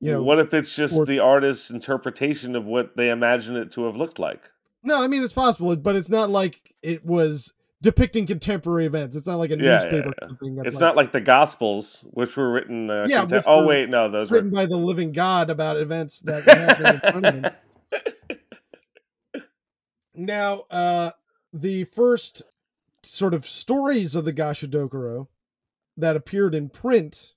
[0.00, 3.84] You know, what if it's just the artist's interpretation of what they imagine it to
[3.84, 4.50] have looked like?
[4.86, 9.16] No, I mean it's possible, but it's not like it was depicting contemporary events.
[9.16, 10.28] It's not like a Yeah, yeah, newspaper yeah.
[10.56, 12.88] that's it's like, not like the Gospels, which were written.
[12.88, 14.56] Uh, Yeah, contem- oh wait, no, those written were.
[14.56, 17.46] by the living God about events that happened in front of him.
[20.18, 21.10] Now, uh,
[21.52, 22.42] the first
[23.02, 25.28] sort of stories of the Gashadokuro
[25.96, 27.34] that appeared in print,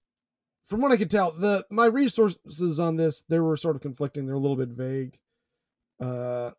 [0.63, 4.25] from what I could tell, the my resources on this they were sort of conflicting.
[4.25, 5.19] They're a little bit vague.
[5.99, 6.51] Uh,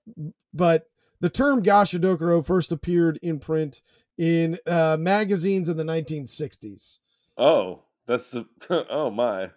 [0.53, 0.84] but
[1.20, 3.80] the term Gashadokuro first appeared in print
[4.18, 6.99] in uh, magazines in the 1960s.
[7.36, 8.47] Oh, that's the.
[8.91, 9.51] oh my.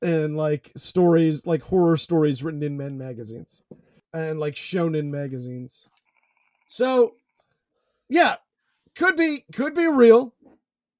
[0.00, 3.62] and like stories like horror stories written in men magazines
[4.12, 5.86] and like shonen magazines
[6.66, 7.14] so
[8.08, 8.34] yeah
[8.96, 10.34] could be could be real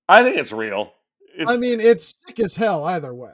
[0.08, 0.92] I think it's real.
[1.36, 3.32] It's, i mean it's sick as hell either way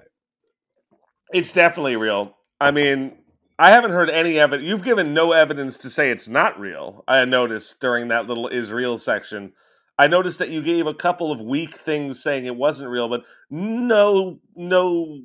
[1.30, 2.36] it's definitely real.
[2.60, 3.17] I mean,
[3.58, 4.68] I haven't heard any evidence.
[4.68, 7.04] You've given no evidence to say it's not real.
[7.08, 9.52] I noticed during that little Israel section.
[9.98, 13.24] I noticed that you gave a couple of weak things saying it wasn't real, but
[13.50, 15.22] no, no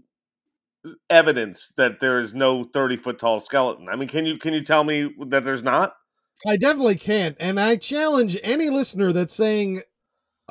[1.09, 3.87] evidence that there is no 30 foot tall skeleton?
[3.89, 5.95] I mean, can you can you tell me that there's not?
[6.45, 7.37] I definitely can't.
[7.39, 9.81] And I challenge any listener that's saying,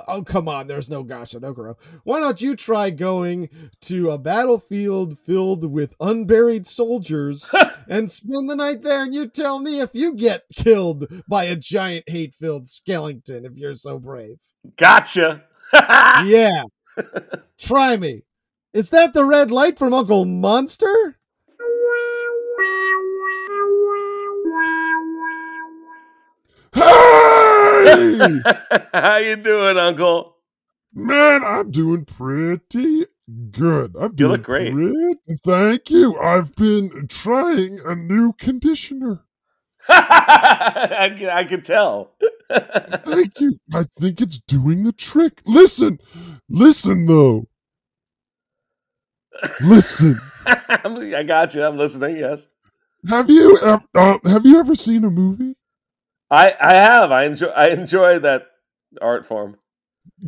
[0.08, 1.76] Oh, come on, there's no Gashadokuro.
[2.04, 3.50] Why don't you try going
[3.82, 7.52] to a battlefield filled with unburied soldiers
[7.88, 11.56] and spend the night there and you tell me if you get killed by a
[11.56, 14.38] giant hate filled skeleton if you're so brave.
[14.76, 15.44] Gotcha.
[15.74, 16.62] yeah.
[17.58, 18.22] Try me.
[18.72, 21.18] Is that the red light from Uncle Monster?
[27.92, 28.40] Hey!
[28.94, 30.36] How you doing, Uncle?
[30.94, 33.06] Man, I'm doing pretty
[33.50, 33.94] good.
[33.98, 34.72] I'm You doing look great.
[34.72, 35.16] pretty-
[35.46, 36.18] Thank you.
[36.18, 39.20] I've been trying a new conditioner.
[39.88, 42.12] I, can, I can tell.
[42.52, 43.58] Thank you.
[43.72, 45.40] I think it's doing the trick.
[45.46, 45.98] Listen,
[46.48, 47.48] listen though.
[49.62, 50.20] Listen.
[50.46, 51.64] I got you.
[51.64, 52.16] I'm listening.
[52.18, 52.46] Yes,
[53.08, 55.56] Have you ev- uh, have you ever seen a movie?
[56.32, 57.12] I I have.
[57.12, 57.48] I enjoy.
[57.48, 58.46] I enjoy that
[59.00, 59.56] art form.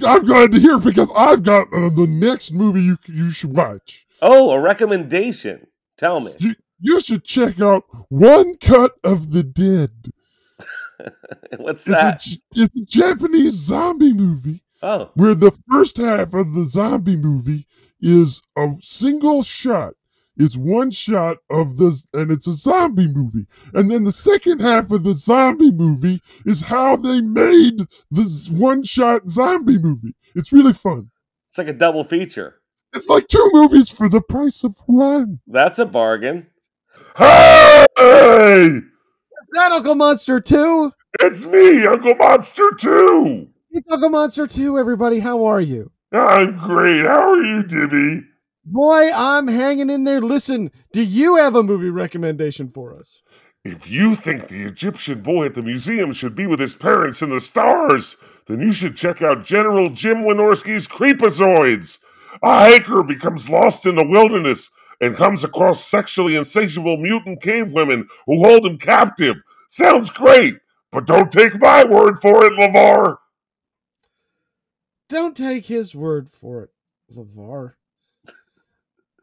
[0.07, 4.07] I'm glad to hear because I've got uh, the next movie you you should watch.
[4.23, 5.67] Oh, a recommendation.
[5.99, 6.35] Tell me.
[6.39, 10.13] You you should check out One Cut of the Dead.
[11.59, 12.21] What's It's a, that?
[12.21, 17.67] J- it's a Japanese zombie movie Oh, where the first half of the zombie movie
[18.01, 19.95] is a single shot.
[20.37, 23.47] It's one shot of this, and it's a zombie movie.
[23.73, 27.81] And then the second half of the zombie movie is how they made
[28.11, 30.15] this one shot zombie movie.
[30.35, 31.11] It's really fun.
[31.51, 32.61] it's like a double feature.
[32.95, 35.41] It's like two movies for the price of one.
[35.47, 36.49] That's a bargain.
[37.17, 37.87] Hey!
[37.97, 38.83] Is
[39.53, 40.93] that Uncle Monster 2?
[41.21, 43.49] It's me, Uncle Monster 2!
[43.71, 45.21] It's Uncle Monster 2, everybody.
[45.21, 45.91] How are you?
[46.13, 47.03] I'm great.
[47.05, 48.25] How are you, Dibby?
[48.65, 50.21] Boy, I'm hanging in there.
[50.21, 53.21] Listen, do you have a movie recommendation for us?
[53.65, 57.31] If you think the Egyptian boy at the museum should be with his parents in
[57.31, 61.99] the stars, then you should check out General Jim Wynorski's Creepazoids.
[62.43, 68.09] A hiker becomes lost in the wilderness and comes across sexually insatiable mutant cave women
[68.27, 69.37] who hold him captive.
[69.69, 70.57] Sounds great,
[70.93, 73.17] but don't take my word for it, LeVar.
[75.09, 76.71] Don't take his word for it,
[77.15, 77.75] LeVar.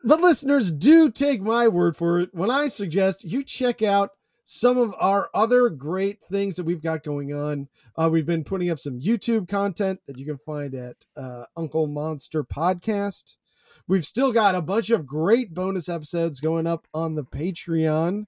[0.03, 4.11] But listeners, do take my word for it when I suggest you check out
[4.43, 7.67] some of our other great things that we've got going on.
[7.95, 11.87] Uh, we've been putting up some YouTube content that you can find at uh, Uncle
[11.87, 13.35] Monster Podcast.
[13.87, 18.25] We've still got a bunch of great bonus episodes going up on the Patreon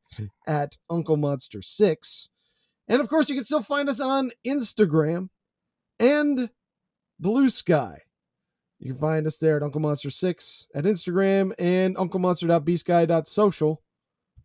[0.47, 2.29] at Uncle Monster 6.
[2.87, 5.29] And of course, you can still find us on Instagram
[5.99, 6.49] and
[7.21, 7.97] Bluesky.
[8.83, 13.81] You can find us there at Uncle Monster 6 at Instagram and unclemonster.bsky.social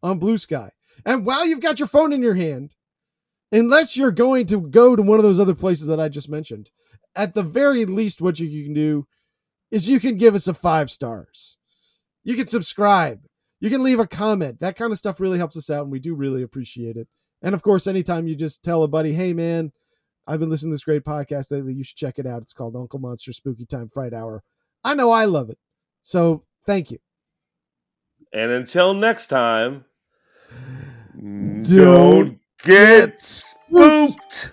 [0.01, 0.71] on Bluesky.
[1.05, 2.77] And while you've got your phone in your hand,
[3.51, 6.71] unless you're going to go to one of those other places that I just mentioned,
[7.17, 9.09] at the very least, what you can do
[9.73, 11.57] is you can give us a five stars.
[12.23, 13.23] You can subscribe.
[13.59, 14.61] You can leave a comment.
[14.61, 17.09] That kind of stuff really helps us out, and we do really appreciate it.
[17.43, 19.73] And of course, anytime you just tell a buddy, hey, man,
[20.29, 21.73] I've been listening to this great podcast lately.
[21.73, 22.43] You should check it out.
[22.43, 24.43] It's called Uncle Monster Spooky Time Fright Hour.
[24.85, 25.59] I know I love it.
[26.03, 26.99] So thank you.
[28.31, 29.87] And until next time,
[31.17, 34.51] Don't don't get spooked.